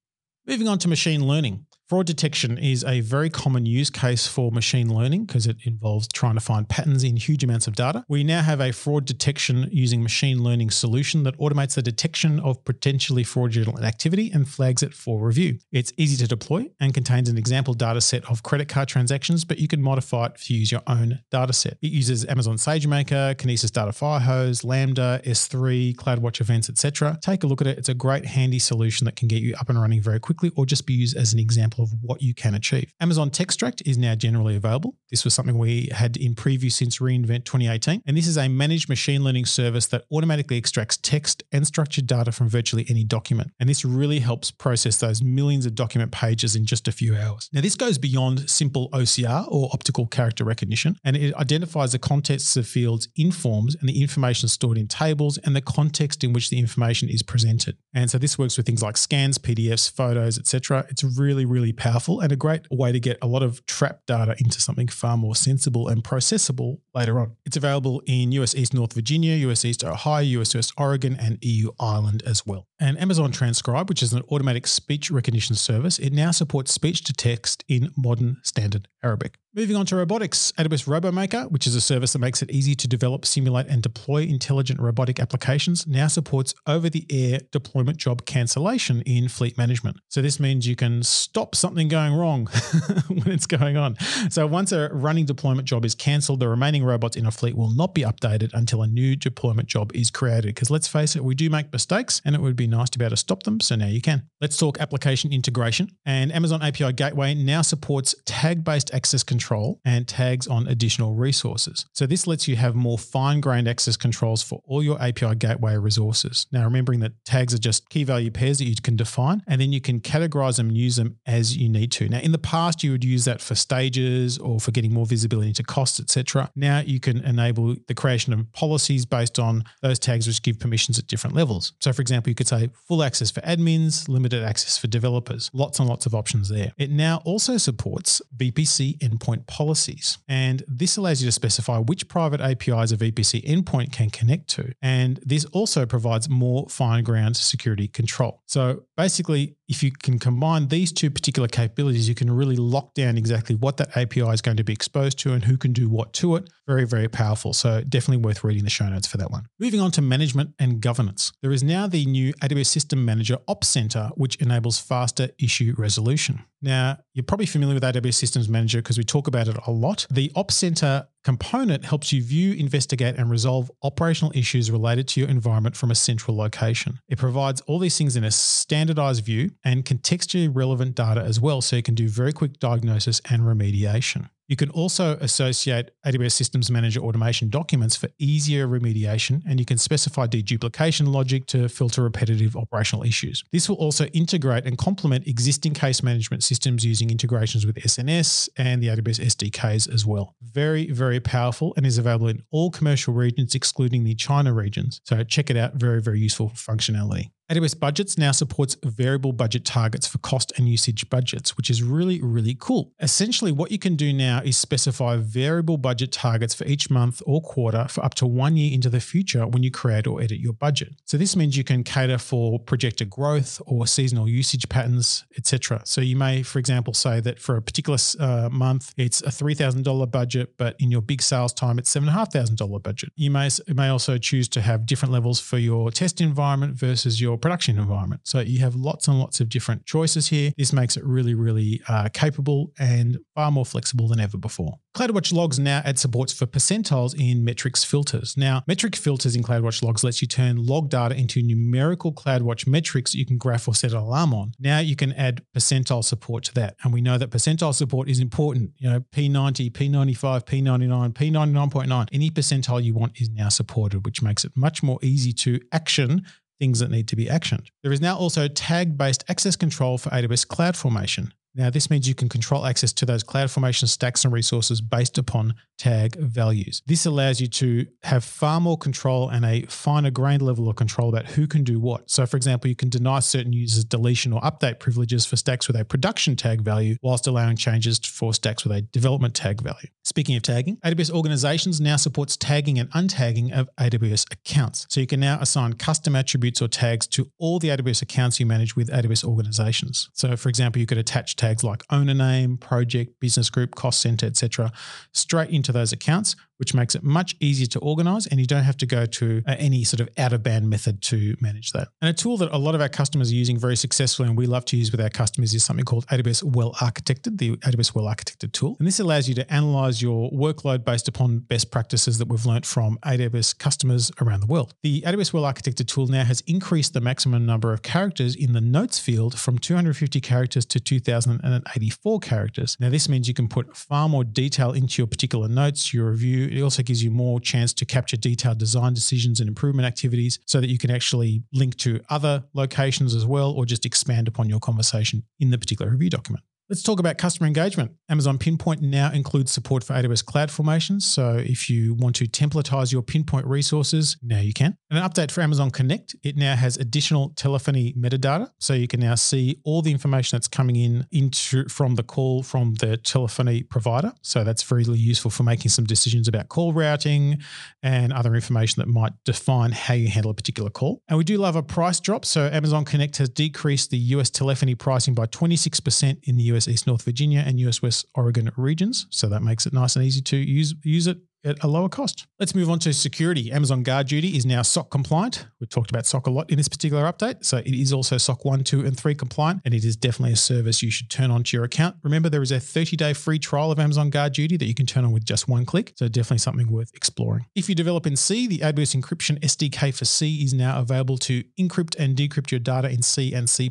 Moving 0.46 0.66
on 0.66 0.78
to 0.78 0.88
machine 0.88 1.26
learning. 1.26 1.66
Fraud 1.88 2.04
detection 2.04 2.58
is 2.58 2.84
a 2.84 3.00
very 3.00 3.30
common 3.30 3.64
use 3.64 3.88
case 3.88 4.26
for 4.26 4.52
machine 4.52 4.94
learning 4.94 5.24
because 5.24 5.46
it 5.46 5.56
involves 5.64 6.06
trying 6.08 6.34
to 6.34 6.40
find 6.40 6.68
patterns 6.68 7.02
in 7.02 7.16
huge 7.16 7.42
amounts 7.42 7.66
of 7.66 7.76
data. 7.76 8.04
We 8.08 8.24
now 8.24 8.42
have 8.42 8.60
a 8.60 8.72
fraud 8.72 9.06
detection 9.06 9.70
using 9.72 10.02
machine 10.02 10.42
learning 10.42 10.68
solution 10.68 11.22
that 11.22 11.38
automates 11.38 11.76
the 11.76 11.82
detection 11.82 12.40
of 12.40 12.62
potentially 12.66 13.24
fraudulent 13.24 13.82
activity 13.82 14.30
and 14.30 14.46
flags 14.46 14.82
it 14.82 14.92
for 14.92 15.18
review. 15.18 15.60
It's 15.72 15.90
easy 15.96 16.18
to 16.18 16.28
deploy 16.28 16.66
and 16.78 16.92
contains 16.92 17.30
an 17.30 17.38
example 17.38 17.72
data 17.72 18.02
set 18.02 18.22
of 18.26 18.42
credit 18.42 18.68
card 18.68 18.88
transactions, 18.88 19.46
but 19.46 19.58
you 19.58 19.66
can 19.66 19.80
modify 19.80 20.26
it 20.26 20.36
to 20.42 20.52
use 20.52 20.70
your 20.70 20.82
own 20.88 21.20
data 21.30 21.54
set. 21.54 21.78
It 21.80 21.90
uses 21.90 22.26
Amazon 22.26 22.56
SageMaker, 22.56 23.34
Kinesis 23.36 23.72
Data 23.72 23.92
Firehose, 23.92 24.62
Lambda, 24.62 25.22
S3, 25.24 25.96
CloudWatch 25.96 26.42
events, 26.42 26.68
etc. 26.68 27.18
Take 27.22 27.44
a 27.44 27.46
look 27.46 27.62
at 27.62 27.66
it. 27.66 27.78
It's 27.78 27.88
a 27.88 27.94
great 27.94 28.26
handy 28.26 28.58
solution 28.58 29.06
that 29.06 29.16
can 29.16 29.26
get 29.26 29.40
you 29.40 29.54
up 29.58 29.70
and 29.70 29.80
running 29.80 30.02
very 30.02 30.20
quickly 30.20 30.52
or 30.54 30.66
just 30.66 30.84
be 30.84 30.92
used 30.92 31.16
as 31.16 31.32
an 31.32 31.38
example 31.38 31.77
of 31.78 31.90
what 32.02 32.22
you 32.22 32.34
can 32.34 32.54
achieve. 32.54 32.92
Amazon 33.00 33.30
Textract 33.30 33.82
is 33.86 33.98
now 33.98 34.14
generally 34.14 34.56
available. 34.56 34.94
This 35.10 35.24
was 35.24 35.34
something 35.34 35.58
we 35.58 35.88
had 35.92 36.16
in 36.16 36.34
preview 36.34 36.70
since 36.70 36.98
reInvent 36.98 37.44
2018. 37.44 38.02
And 38.06 38.16
this 38.16 38.26
is 38.26 38.36
a 38.36 38.48
managed 38.48 38.88
machine 38.88 39.24
learning 39.24 39.46
service 39.46 39.86
that 39.86 40.04
automatically 40.12 40.56
extracts 40.56 40.96
text 40.96 41.42
and 41.52 41.66
structured 41.66 42.06
data 42.06 42.32
from 42.32 42.48
virtually 42.48 42.86
any 42.88 43.04
document. 43.04 43.52
And 43.58 43.68
this 43.68 43.84
really 43.84 44.18
helps 44.18 44.50
process 44.50 44.98
those 44.98 45.22
millions 45.22 45.66
of 45.66 45.74
document 45.74 46.12
pages 46.12 46.54
in 46.56 46.66
just 46.66 46.88
a 46.88 46.92
few 46.92 47.16
hours. 47.16 47.48
Now, 47.52 47.60
this 47.60 47.76
goes 47.76 47.98
beyond 47.98 48.50
simple 48.50 48.88
OCR 48.90 49.46
or 49.48 49.70
optical 49.72 50.06
character 50.06 50.44
recognition, 50.44 50.96
and 51.04 51.16
it 51.16 51.34
identifies 51.34 51.92
the 51.92 51.98
contexts 51.98 52.56
of 52.56 52.66
fields 52.66 53.08
in 53.16 53.32
forms 53.32 53.76
and 53.80 53.88
the 53.88 54.02
information 54.02 54.48
stored 54.48 54.78
in 54.78 54.88
tables 54.88 55.38
and 55.38 55.54
the 55.54 55.60
context 55.60 56.24
in 56.24 56.32
which 56.32 56.50
the 56.50 56.58
information 56.58 57.08
is 57.08 57.22
presented. 57.22 57.76
And 57.94 58.10
so 58.10 58.18
this 58.18 58.38
works 58.38 58.56
with 58.56 58.66
things 58.66 58.82
like 58.82 58.96
scans, 58.96 59.38
PDFs, 59.38 59.90
photos, 59.90 60.38
etc. 60.38 60.86
It's 60.88 61.04
really, 61.04 61.44
really 61.44 61.67
really 61.68 61.72
powerful 61.76 62.20
and 62.20 62.32
a 62.32 62.36
great 62.36 62.62
way 62.70 62.92
to 62.92 63.00
get 63.00 63.18
a 63.20 63.26
lot 63.26 63.42
of 63.42 63.64
trap 63.66 64.00
data 64.06 64.34
into 64.38 64.60
something 64.60 64.88
far 64.88 65.16
more 65.16 65.34
sensible 65.34 65.88
and 65.88 66.02
processable 66.02 66.78
later 66.94 67.20
on. 67.20 67.36
It's 67.44 67.56
available 67.56 68.02
in 68.06 68.32
US 68.32 68.54
East 68.54 68.74
North 68.74 68.94
Virginia, 68.94 69.34
US 69.48 69.64
East 69.64 69.84
Ohio, 69.84 70.40
US 70.40 70.54
West 70.54 70.72
Oregon, 70.78 71.16
and 71.20 71.38
EU 71.42 71.70
Ireland 71.78 72.22
as 72.24 72.46
well. 72.46 72.66
And 72.80 72.98
Amazon 72.98 73.32
Transcribe, 73.32 73.88
which 73.88 74.02
is 74.02 74.12
an 74.12 74.22
automatic 74.30 74.66
speech 74.66 75.10
recognition 75.10 75.56
service, 75.56 75.98
it 75.98 76.12
now 76.12 76.30
supports 76.30 76.72
speech 76.72 77.04
to 77.04 77.12
text 77.12 77.64
in 77.68 77.90
modern 77.96 78.36
standard 78.42 78.88
Arabic. 79.02 79.38
Moving 79.54 79.76
on 79.76 79.86
to 79.86 79.96
robotics, 79.96 80.52
AWS 80.58 80.84
RoboMaker, 80.86 81.50
which 81.50 81.66
is 81.66 81.74
a 81.74 81.80
service 81.80 82.12
that 82.12 82.18
makes 82.18 82.42
it 82.42 82.50
easy 82.50 82.74
to 82.74 82.86
develop, 82.86 83.24
simulate, 83.24 83.66
and 83.66 83.82
deploy 83.82 84.24
intelligent 84.24 84.78
robotic 84.78 85.18
applications, 85.18 85.86
now 85.86 86.06
supports 86.06 86.54
over 86.66 86.90
the 86.90 87.06
air 87.08 87.40
deployment 87.50 87.96
job 87.96 88.26
cancellation 88.26 89.00
in 89.06 89.26
fleet 89.26 89.56
management. 89.56 89.96
So, 90.08 90.20
this 90.20 90.38
means 90.38 90.68
you 90.68 90.76
can 90.76 91.02
stop 91.02 91.54
something 91.54 91.88
going 91.88 92.12
wrong 92.12 92.46
when 93.08 93.30
it's 93.30 93.46
going 93.46 93.78
on. 93.78 93.96
So, 94.28 94.46
once 94.46 94.70
a 94.70 94.90
running 94.92 95.24
deployment 95.24 95.66
job 95.66 95.86
is 95.86 95.94
cancelled, 95.94 96.40
the 96.40 96.48
remaining 96.48 96.84
robots 96.84 97.16
in 97.16 97.24
a 97.24 97.30
fleet 97.30 97.56
will 97.56 97.74
not 97.74 97.94
be 97.94 98.02
updated 98.02 98.50
until 98.52 98.82
a 98.82 98.86
new 98.86 99.16
deployment 99.16 99.66
job 99.66 99.92
is 99.94 100.10
created. 100.10 100.48
Because 100.48 100.68
let's 100.68 100.88
face 100.88 101.16
it, 101.16 101.24
we 101.24 101.34
do 101.34 101.48
make 101.48 101.72
mistakes 101.72 102.20
and 102.22 102.34
it 102.34 102.42
would 102.42 102.54
be 102.54 102.66
nice 102.66 102.90
to 102.90 102.98
be 102.98 103.06
able 103.06 103.10
to 103.10 103.16
stop 103.16 103.44
them. 103.44 103.60
So, 103.60 103.76
now 103.76 103.86
you 103.86 104.02
can. 104.02 104.28
Let's 104.42 104.58
talk 104.58 104.78
application 104.78 105.32
integration. 105.32 105.88
And 106.04 106.30
Amazon 106.32 106.60
API 106.60 106.92
Gateway 106.92 107.32
now 107.32 107.62
supports 107.62 108.14
tag 108.26 108.62
based 108.62 108.92
access 108.92 109.22
control 109.22 109.38
control 109.48 109.80
and 109.84 110.06
tags 110.06 110.46
on 110.46 110.66
additional 110.68 111.14
resources. 111.14 111.86
So 111.92 112.06
this 112.06 112.26
lets 112.26 112.46
you 112.48 112.56
have 112.56 112.74
more 112.74 112.98
fine-grained 112.98 113.66
access 113.66 113.96
controls 113.96 114.42
for 114.42 114.60
all 114.66 114.82
your 114.82 115.00
API 115.00 115.36
gateway 115.36 115.76
resources. 115.76 116.46
Now, 116.52 116.64
remembering 116.64 117.00
that 117.00 117.12
tags 117.24 117.54
are 117.54 117.58
just 117.58 117.88
key 117.88 118.04
value 118.04 118.30
pairs 118.30 118.58
that 118.58 118.66
you 118.66 118.74
can 118.82 118.96
define, 118.96 119.42
and 119.46 119.60
then 119.60 119.72
you 119.72 119.80
can 119.80 120.00
categorize 120.00 120.56
them 120.56 120.68
and 120.68 120.76
use 120.76 120.96
them 120.96 121.16
as 121.26 121.56
you 121.56 121.68
need 121.68 121.90
to. 121.92 122.08
Now, 122.08 122.18
in 122.18 122.32
the 122.32 122.38
past, 122.38 122.82
you 122.82 122.90
would 122.92 123.04
use 123.04 123.24
that 123.24 123.40
for 123.40 123.54
stages 123.54 124.38
or 124.38 124.60
for 124.60 124.70
getting 124.70 124.92
more 124.92 125.06
visibility 125.06 125.48
into 125.48 125.62
costs, 125.62 125.98
etc. 125.98 126.50
Now 126.54 126.80
you 126.80 127.00
can 127.00 127.24
enable 127.24 127.76
the 127.86 127.94
creation 127.94 128.32
of 128.32 128.52
policies 128.52 129.06
based 129.06 129.38
on 129.38 129.64
those 129.82 129.98
tags 129.98 130.26
which 130.26 130.42
give 130.42 130.58
permissions 130.58 130.98
at 130.98 131.06
different 131.06 131.34
levels. 131.34 131.72
So, 131.80 131.92
for 131.92 132.02
example, 132.02 132.30
you 132.30 132.34
could 132.34 132.48
say 132.48 132.68
full 132.86 133.02
access 133.02 133.30
for 133.30 133.40
admins, 133.40 134.08
limited 134.08 134.44
access 134.44 134.76
for 134.76 134.88
developers, 134.88 135.50
lots 135.54 135.78
and 135.78 135.88
lots 135.88 136.04
of 136.06 136.14
options 136.14 136.48
there. 136.48 136.72
It 136.76 136.90
now 136.90 137.22
also 137.24 137.56
supports 137.56 138.20
VPC 138.36 138.98
endpoint 138.98 139.27
endpoint 139.28 139.46
policies. 139.46 140.18
And 140.28 140.62
this 140.66 140.96
allows 140.96 141.22
you 141.22 141.28
to 141.28 141.32
specify 141.32 141.78
which 141.78 142.08
private 142.08 142.40
APIs 142.40 142.92
a 142.92 142.96
VPC 142.96 143.44
endpoint 143.44 143.92
can 143.92 144.10
connect 144.10 144.48
to. 144.50 144.72
And 144.82 145.20
this 145.24 145.44
also 145.46 145.86
provides 145.86 146.28
more 146.28 146.66
fine 146.68 147.04
ground 147.04 147.36
security 147.36 147.88
control. 147.88 148.42
So 148.46 148.84
basically, 148.96 149.56
if 149.68 149.82
you 149.82 149.92
can 149.92 150.18
combine 150.18 150.68
these 150.68 150.92
two 150.92 151.10
particular 151.10 151.46
capabilities, 151.46 152.08
you 152.08 152.14
can 152.14 152.30
really 152.30 152.56
lock 152.56 152.94
down 152.94 153.18
exactly 153.18 153.54
what 153.54 153.76
that 153.76 153.96
API 153.96 154.28
is 154.28 154.40
going 154.40 154.56
to 154.56 154.64
be 154.64 154.72
exposed 154.72 155.18
to 155.20 155.32
and 155.34 155.44
who 155.44 155.58
can 155.58 155.72
do 155.72 155.88
what 155.88 156.12
to 156.14 156.36
it. 156.36 156.48
Very, 156.66 156.86
very 156.86 157.08
powerful. 157.08 157.52
So 157.52 157.82
definitely 157.82 158.24
worth 158.24 158.42
reading 158.42 158.64
the 158.64 158.70
show 158.70 158.88
notes 158.88 159.06
for 159.06 159.18
that 159.18 159.30
one. 159.30 159.46
Moving 159.58 159.80
on 159.80 159.90
to 159.92 160.02
management 160.02 160.54
and 160.58 160.80
governance. 160.80 161.32
There 161.42 161.52
is 161.52 161.62
now 161.62 161.86
the 161.86 162.06
new 162.06 162.32
AWS 162.34 162.66
System 162.66 163.04
Manager 163.04 163.38
Ops 163.46 163.68
Center, 163.68 164.10
which 164.14 164.36
enables 164.36 164.78
faster 164.78 165.28
issue 165.38 165.74
resolution. 165.76 166.44
Now, 166.62 166.98
you're 167.12 167.24
probably 167.24 167.46
familiar 167.46 167.74
with 167.74 167.82
AWS 167.82 168.14
Systems 168.14 168.48
Manager 168.48 168.78
because 168.78 168.98
we 168.98 169.04
talk 169.04 169.28
about 169.28 169.48
it 169.48 169.56
a 169.66 169.70
lot. 169.70 170.06
The 170.10 170.32
Ops 170.34 170.56
Center 170.56 171.06
component 171.28 171.84
helps 171.84 172.10
you 172.10 172.22
view, 172.22 172.54
investigate, 172.54 173.16
and 173.16 173.30
resolve 173.30 173.70
operational 173.82 174.32
issues 174.34 174.70
related 174.70 175.06
to 175.06 175.20
your 175.20 175.28
environment 175.28 175.76
from 175.76 175.90
a 175.90 175.94
central 175.94 176.34
location. 176.34 177.00
It 177.06 177.18
provides 177.18 177.60
all 177.66 177.78
these 177.78 177.98
things 177.98 178.16
in 178.16 178.24
a 178.24 178.30
standardized 178.30 179.26
view 179.26 179.50
and 179.62 179.84
contextually 179.84 180.48
relevant 180.50 180.94
data 180.94 181.20
as 181.20 181.38
well, 181.38 181.60
so 181.60 181.76
you 181.76 181.82
can 181.82 181.94
do 181.94 182.08
very 182.08 182.32
quick 182.32 182.58
diagnosis 182.58 183.20
and 183.28 183.42
remediation. 183.42 184.30
You 184.48 184.56
can 184.56 184.70
also 184.70 185.18
associate 185.20 185.90
AWS 186.06 186.32
Systems 186.32 186.70
Manager 186.70 187.00
automation 187.00 187.50
documents 187.50 187.96
for 187.96 188.08
easier 188.18 188.66
remediation, 188.66 189.42
and 189.46 189.60
you 189.60 189.66
can 189.66 189.76
specify 189.76 190.26
deduplication 190.26 191.08
logic 191.08 191.44
to 191.48 191.68
filter 191.68 192.02
repetitive 192.02 192.56
operational 192.56 193.04
issues. 193.04 193.44
This 193.52 193.68
will 193.68 193.76
also 193.76 194.06
integrate 194.06 194.64
and 194.64 194.78
complement 194.78 195.26
existing 195.26 195.74
case 195.74 196.02
management 196.02 196.42
systems 196.42 196.82
using 196.82 197.10
integrations 197.10 197.66
with 197.66 197.76
SNS 197.76 198.48
and 198.56 198.82
the 198.82 198.86
AWS 198.86 199.20
SDKs 199.20 199.92
as 199.92 200.06
well. 200.06 200.34
Very, 200.40 200.90
very 200.90 201.20
powerful 201.20 201.74
and 201.76 201.84
is 201.84 201.98
available 201.98 202.28
in 202.28 202.42
all 202.50 202.70
commercial 202.70 203.12
regions, 203.12 203.54
excluding 203.54 204.04
the 204.04 204.14
China 204.14 204.54
regions. 204.54 205.02
So 205.04 205.22
check 205.24 205.50
it 205.50 205.58
out. 205.58 205.74
Very, 205.74 206.00
very 206.00 206.20
useful 206.20 206.48
functionality. 206.48 207.32
AWS 207.50 207.80
Budgets 207.80 208.18
now 208.18 208.30
supports 208.30 208.76
variable 208.84 209.32
budget 209.32 209.64
targets 209.64 210.06
for 210.06 210.18
cost 210.18 210.52
and 210.58 210.68
usage 210.68 211.08
budgets, 211.08 211.56
which 211.56 211.70
is 211.70 211.82
really, 211.82 212.20
really 212.20 212.54
cool. 212.60 212.92
Essentially, 213.00 213.52
what 213.52 213.72
you 213.72 213.78
can 213.78 213.96
do 213.96 214.12
now 214.12 214.42
is 214.44 214.58
specify 214.58 215.16
variable 215.16 215.78
budget 215.78 216.12
targets 216.12 216.52
for 216.52 216.66
each 216.66 216.90
month 216.90 217.22
or 217.24 217.40
quarter 217.40 217.86
for 217.88 218.04
up 218.04 218.12
to 218.16 218.26
one 218.26 218.58
year 218.58 218.74
into 218.74 218.90
the 218.90 219.00
future 219.00 219.46
when 219.46 219.62
you 219.62 219.70
create 219.70 220.06
or 220.06 220.20
edit 220.20 220.40
your 220.40 220.52
budget. 220.52 221.00
So 221.06 221.16
this 221.16 221.36
means 221.36 221.56
you 221.56 221.64
can 221.64 221.84
cater 221.84 222.18
for 222.18 222.58
projected 222.58 223.08
growth 223.08 223.62
or 223.64 223.86
seasonal 223.86 224.28
usage 224.28 224.68
patterns, 224.68 225.24
etc. 225.38 225.80
So 225.86 226.02
you 226.02 226.16
may, 226.16 226.42
for 226.42 226.58
example, 226.58 226.92
say 226.92 227.20
that 227.20 227.38
for 227.38 227.56
a 227.56 227.62
particular 227.62 227.98
uh, 228.20 228.50
month, 228.52 228.92
it's 228.98 229.22
a 229.22 229.28
$3,000 229.30 230.10
budget, 230.10 230.58
but 230.58 230.76
in 230.78 230.90
your 230.90 231.00
big 231.00 231.22
sales 231.22 231.54
time, 231.54 231.78
it's 231.78 231.94
$7,500 231.94 232.82
budget. 232.82 233.10
You 233.16 233.30
may, 233.30 233.48
you 233.66 233.74
may 233.74 233.88
also 233.88 234.18
choose 234.18 234.50
to 234.50 234.60
have 234.60 234.84
different 234.84 235.12
levels 235.12 235.40
for 235.40 235.56
your 235.56 235.90
test 235.90 236.20
environment 236.20 236.74
versus 236.74 237.22
your 237.22 237.37
production 237.38 237.78
environment. 237.78 238.22
So 238.24 238.40
you 238.40 238.60
have 238.60 238.74
lots 238.74 239.08
and 239.08 239.18
lots 239.18 239.40
of 239.40 239.48
different 239.48 239.86
choices 239.86 240.28
here. 240.28 240.52
This 240.56 240.72
makes 240.72 240.96
it 240.96 241.04
really, 241.04 241.34
really 241.34 241.80
uh, 241.88 242.08
capable 242.12 242.72
and 242.78 243.18
far 243.34 243.50
more 243.50 243.64
flexible 243.64 244.08
than 244.08 244.20
ever 244.20 244.36
before. 244.36 244.78
CloudWatch 244.94 245.32
Logs 245.32 245.58
now 245.58 245.80
add 245.84 245.98
supports 245.98 246.32
for 246.32 246.46
percentiles 246.46 247.14
in 247.18 247.44
metrics 247.44 247.84
filters. 247.84 248.36
Now, 248.36 248.64
metric 248.66 248.96
filters 248.96 249.36
in 249.36 249.42
CloudWatch 249.42 249.82
Logs 249.82 250.02
lets 250.02 250.20
you 250.20 250.28
turn 250.28 250.56
log 250.56 250.90
data 250.90 251.14
into 251.14 251.42
numerical 251.42 252.12
CloudWatch 252.12 252.66
metrics 252.66 253.14
you 253.14 253.24
can 253.24 253.38
graph 253.38 253.68
or 253.68 253.74
set 253.74 253.92
an 253.92 253.98
alarm 253.98 254.34
on. 254.34 254.52
Now 254.58 254.80
you 254.80 254.96
can 254.96 255.12
add 255.12 255.42
percentile 255.56 256.02
support 256.02 256.44
to 256.44 256.54
that. 256.54 256.76
And 256.82 256.92
we 256.92 257.00
know 257.00 257.18
that 257.18 257.30
percentile 257.30 257.74
support 257.74 258.08
is 258.08 258.18
important. 258.18 258.72
You 258.78 258.90
know, 258.90 259.00
P90, 259.12 259.70
P95, 259.70 260.44
P99, 260.44 261.12
P99.9, 261.12 262.08
any 262.12 262.30
percentile 262.30 262.82
you 262.82 262.94
want 262.94 263.20
is 263.20 263.30
now 263.30 263.48
supported, 263.48 264.04
which 264.04 264.22
makes 264.22 264.44
it 264.44 264.52
much 264.56 264.82
more 264.82 264.98
easy 265.02 265.32
to 265.32 265.60
action 265.72 266.24
things 266.58 266.80
that 266.80 266.90
need 266.90 267.08
to 267.08 267.16
be 267.16 267.26
actioned. 267.26 267.68
There 267.82 267.92
is 267.92 268.00
now 268.00 268.16
also 268.16 268.48
tag 268.48 268.96
based 268.98 269.24
access 269.28 269.56
control 269.56 269.98
for 269.98 270.10
AWS 270.10 270.46
CloudFormation. 270.46 271.32
Now, 271.54 271.70
this 271.70 271.90
means 271.90 272.08
you 272.08 272.14
can 272.14 272.28
control 272.28 272.66
access 272.66 272.92
to 272.94 273.06
those 273.06 273.24
CloudFormation 273.24 273.88
stacks 273.88 274.24
and 274.24 274.32
resources 274.32 274.80
based 274.80 275.18
upon 275.18 275.54
tag 275.78 276.16
values. 276.16 276.82
This 276.86 277.06
allows 277.06 277.40
you 277.40 277.46
to 277.46 277.86
have 278.02 278.24
far 278.24 278.60
more 278.60 278.76
control 278.76 279.28
and 279.28 279.44
a 279.44 279.62
finer 279.62 280.10
grained 280.10 280.42
level 280.42 280.68
of 280.68 280.76
control 280.76 281.08
about 281.08 281.26
who 281.26 281.46
can 281.46 281.64
do 281.64 281.80
what. 281.80 282.10
So, 282.10 282.26
for 282.26 282.36
example, 282.36 282.68
you 282.68 282.76
can 282.76 282.88
deny 282.88 283.20
certain 283.20 283.52
users 283.52 283.84
deletion 283.84 284.32
or 284.32 284.40
update 284.42 284.78
privileges 284.78 285.24
for 285.26 285.36
stacks 285.36 285.66
with 285.66 285.76
a 285.76 285.84
production 285.84 286.36
tag 286.36 286.60
value, 286.60 286.96
whilst 287.02 287.26
allowing 287.26 287.56
changes 287.56 287.98
for 287.98 288.34
stacks 288.34 288.64
with 288.64 288.76
a 288.76 288.82
development 288.82 289.34
tag 289.34 289.60
value. 289.60 289.88
Speaking 290.04 290.36
of 290.36 290.42
tagging, 290.42 290.78
AWS 290.84 291.10
Organizations 291.10 291.80
now 291.80 291.96
supports 291.96 292.36
tagging 292.36 292.78
and 292.78 292.90
untagging 292.92 293.52
of 293.52 293.68
AWS 293.78 294.32
accounts. 294.32 294.86
So 294.88 295.00
you 295.00 295.06
can 295.06 295.20
now 295.20 295.38
assign 295.40 295.74
custom 295.74 296.16
attributes 296.16 296.62
or 296.62 296.68
tags 296.68 297.06
to 297.08 297.30
all 297.38 297.58
the 297.58 297.68
AWS 297.68 298.02
accounts 298.02 298.40
you 298.40 298.46
manage 298.46 298.74
with 298.74 298.88
AWS 298.90 299.24
Organizations. 299.24 300.08
So, 300.14 300.36
for 300.36 300.48
example, 300.48 300.80
you 300.80 300.86
could 300.86 300.98
attach 300.98 301.36
tags 301.36 301.47
like 301.62 301.82
owner 301.90 302.14
name, 302.14 302.56
project, 302.56 303.18
business 303.20 303.50
group, 303.50 303.74
cost 303.74 304.00
center, 304.00 304.26
etc., 304.26 304.72
straight 305.12 305.50
into 305.50 305.72
those 305.72 305.92
accounts 305.92 306.36
which 306.58 306.74
makes 306.74 306.94
it 306.94 307.02
much 307.02 307.34
easier 307.40 307.66
to 307.66 307.78
organize 307.78 308.26
and 308.26 308.38
you 308.40 308.46
don't 308.46 308.64
have 308.64 308.76
to 308.76 308.86
go 308.86 309.06
to 309.06 309.42
uh, 309.46 309.54
any 309.58 309.84
sort 309.84 310.00
of 310.00 310.08
out 310.18 310.32
of 310.32 310.42
band 310.42 310.68
method 310.68 311.00
to 311.02 311.36
manage 311.40 311.72
that. 311.72 311.88
And 312.02 312.10
a 312.10 312.12
tool 312.12 312.36
that 312.38 312.50
a 312.52 312.58
lot 312.58 312.74
of 312.74 312.80
our 312.80 312.88
customers 312.88 313.30
are 313.30 313.34
using 313.34 313.58
very 313.58 313.76
successfully 313.76 314.28
and 314.28 314.36
we 314.36 314.46
love 314.46 314.64
to 314.66 314.76
use 314.76 314.90
with 314.90 315.00
our 315.00 315.08
customers 315.08 315.54
is 315.54 315.64
something 315.64 315.84
called 315.84 316.06
AWS 316.08 316.42
Well 316.42 316.72
Architected, 316.74 317.38
the 317.38 317.56
AWS 317.56 317.94
Well 317.94 318.04
Architected 318.04 318.52
tool. 318.52 318.76
And 318.78 318.86
this 318.86 319.00
allows 319.00 319.28
you 319.28 319.34
to 319.36 319.52
analyze 319.52 320.02
your 320.02 320.30
workload 320.30 320.84
based 320.84 321.08
upon 321.08 321.38
best 321.40 321.70
practices 321.70 322.18
that 322.18 322.28
we've 322.28 322.44
learned 322.44 322.66
from 322.66 322.98
AWS 323.04 323.58
customers 323.58 324.10
around 324.20 324.40
the 324.40 324.46
world. 324.46 324.74
The 324.82 325.02
AWS 325.02 325.32
Well 325.32 325.44
Architected 325.44 325.86
tool 325.86 326.08
now 326.08 326.24
has 326.24 326.40
increased 326.46 326.92
the 326.92 327.00
maximum 327.00 327.46
number 327.46 327.72
of 327.72 327.82
characters 327.82 328.34
in 328.34 328.52
the 328.52 328.60
notes 328.60 328.98
field 328.98 329.38
from 329.38 329.58
250 329.58 330.20
characters 330.20 330.66
to 330.66 330.80
2084 330.80 332.20
characters. 332.20 332.76
Now 332.80 332.90
this 332.90 333.08
means 333.08 333.28
you 333.28 333.34
can 333.34 333.48
put 333.48 333.76
far 333.76 334.08
more 334.08 334.24
detail 334.24 334.72
into 334.72 335.00
your 335.00 335.06
particular 335.06 335.48
notes, 335.48 335.94
your 335.94 336.10
review, 336.10 336.47
it 336.48 336.62
also 336.62 336.82
gives 336.82 337.02
you 337.02 337.10
more 337.10 337.40
chance 337.40 337.72
to 337.74 337.84
capture 337.84 338.16
detailed 338.16 338.58
design 338.58 338.94
decisions 338.94 339.40
and 339.40 339.48
improvement 339.48 339.86
activities 339.86 340.38
so 340.46 340.60
that 340.60 340.68
you 340.68 340.78
can 340.78 340.90
actually 340.90 341.42
link 341.52 341.76
to 341.76 342.00
other 342.10 342.44
locations 342.54 343.14
as 343.14 343.26
well 343.26 343.52
or 343.52 343.66
just 343.66 343.86
expand 343.86 344.28
upon 344.28 344.48
your 344.48 344.60
conversation 344.60 345.22
in 345.38 345.50
the 345.50 345.58
particular 345.58 345.90
review 345.90 346.10
document. 346.10 346.44
Let's 346.70 346.82
talk 346.82 347.00
about 347.00 347.16
customer 347.16 347.46
engagement. 347.46 347.92
Amazon 348.10 348.36
Pinpoint 348.36 348.82
now 348.82 349.10
includes 349.10 349.50
support 349.50 349.82
for 349.82 349.94
AWS 349.94 350.22
CloudFormations. 350.22 351.00
So 351.00 351.36
if 351.38 351.70
you 351.70 351.94
want 351.94 352.16
to 352.16 352.26
templatize 352.26 352.92
your 352.92 353.00
Pinpoint 353.00 353.46
resources, 353.46 354.18
now 354.22 354.40
you 354.40 354.52
can. 354.52 354.76
And 354.90 354.98
an 354.98 355.08
update 355.08 355.30
for 355.30 355.40
Amazon 355.40 355.70
Connect, 355.70 356.14
it 356.22 356.36
now 356.36 356.56
has 356.56 356.76
additional 356.76 357.30
telephony 357.36 357.94
metadata. 357.98 358.50
So 358.58 358.74
you 358.74 358.86
can 358.86 359.00
now 359.00 359.14
see 359.14 359.58
all 359.64 359.80
the 359.80 359.90
information 359.90 360.36
that's 360.36 360.46
coming 360.46 360.76
in 360.76 361.06
into 361.10 361.66
from 361.70 361.94
the 361.94 362.02
call 362.02 362.42
from 362.42 362.74
the 362.74 362.98
telephony 362.98 363.62
provider. 363.62 364.12
So 364.20 364.44
that's 364.44 364.70
really 364.70 364.98
useful 364.98 365.30
for 365.30 365.44
making 365.44 365.70
some 365.70 365.86
decisions 365.86 366.28
about 366.28 366.50
call 366.50 366.74
routing 366.74 367.38
and 367.82 368.12
other 368.12 368.34
information 368.34 368.82
that 368.82 368.88
might 368.88 369.14
define 369.24 369.72
how 369.72 369.94
you 369.94 370.08
handle 370.08 370.30
a 370.30 370.34
particular 370.34 370.68
call. 370.68 371.00
And 371.08 371.16
we 371.16 371.24
do 371.24 371.38
love 371.38 371.56
a 371.56 371.62
price 371.62 371.98
drop. 371.98 372.26
So 372.26 372.46
Amazon 372.52 372.84
Connect 372.84 373.16
has 373.16 373.30
decreased 373.30 373.88
the 373.88 373.98
US 373.98 374.28
telephony 374.28 374.74
pricing 374.74 375.14
by 375.14 375.24
26% 375.24 376.18
in 376.24 376.36
the 376.36 376.42
US 376.42 376.57
US 376.58 376.68
East 376.68 376.86
North 376.86 377.02
Virginia 377.02 377.42
and 377.46 377.58
US 377.60 377.80
West 377.80 378.06
Oregon 378.14 378.50
regions. 378.56 379.06
So 379.10 379.28
that 379.28 379.42
makes 379.42 379.66
it 379.66 379.72
nice 379.72 379.96
and 379.96 380.04
easy 380.04 380.20
to 380.22 380.36
use 380.36 380.74
use 380.82 381.06
it 381.06 381.18
at 381.44 381.62
a 381.62 381.68
lower 381.68 381.88
cost. 381.88 382.26
Let's 382.38 382.54
move 382.54 382.70
on 382.70 382.78
to 382.80 382.92
security. 382.92 383.50
Amazon 383.52 383.84
GuardDuty 383.84 384.34
is 384.34 384.44
now 384.44 384.62
SOC 384.62 384.90
compliant. 384.90 385.46
We've 385.60 385.68
talked 385.68 385.90
about 385.90 386.06
SOC 386.06 386.26
a 386.26 386.30
lot 386.30 386.50
in 386.50 386.56
this 386.56 386.68
particular 386.68 387.10
update. 387.10 387.44
So 387.44 387.58
it 387.58 387.74
is 387.74 387.92
also 387.92 388.18
SOC 388.18 388.44
1, 388.44 388.64
2, 388.64 388.84
and 388.84 388.96
3 388.98 389.14
compliant, 389.14 389.62
and 389.64 389.74
it 389.74 389.84
is 389.84 389.96
definitely 389.96 390.32
a 390.32 390.36
service 390.36 390.82
you 390.82 390.90
should 390.90 391.10
turn 391.10 391.30
on 391.30 391.42
to 391.44 391.56
your 391.56 391.64
account. 391.64 391.96
Remember, 392.02 392.28
there 392.28 392.42
is 392.42 392.52
a 392.52 392.60
30 392.60 392.96
day 392.96 393.12
free 393.12 393.38
trial 393.38 393.70
of 393.70 393.78
Amazon 393.78 394.10
GuardDuty 394.10 394.58
that 394.58 394.66
you 394.66 394.74
can 394.74 394.86
turn 394.86 395.04
on 395.04 395.12
with 395.12 395.24
just 395.24 395.48
one 395.48 395.64
click. 395.64 395.92
So 395.96 396.08
definitely 396.08 396.38
something 396.38 396.70
worth 396.70 396.90
exploring. 396.94 397.46
If 397.54 397.68
you 397.68 397.74
develop 397.74 398.06
in 398.06 398.16
C, 398.16 398.46
the 398.46 398.58
AWS 398.58 399.00
Encryption 399.00 399.38
SDK 399.40 399.94
for 399.94 400.04
C 400.04 400.42
is 400.42 400.54
now 400.54 400.78
available 400.80 401.18
to 401.18 401.44
encrypt 401.58 401.96
and 401.98 402.16
decrypt 402.16 402.50
your 402.50 402.60
data 402.60 402.88
in 402.88 403.02
C 403.02 403.32
and 403.32 403.48
C 403.48 403.70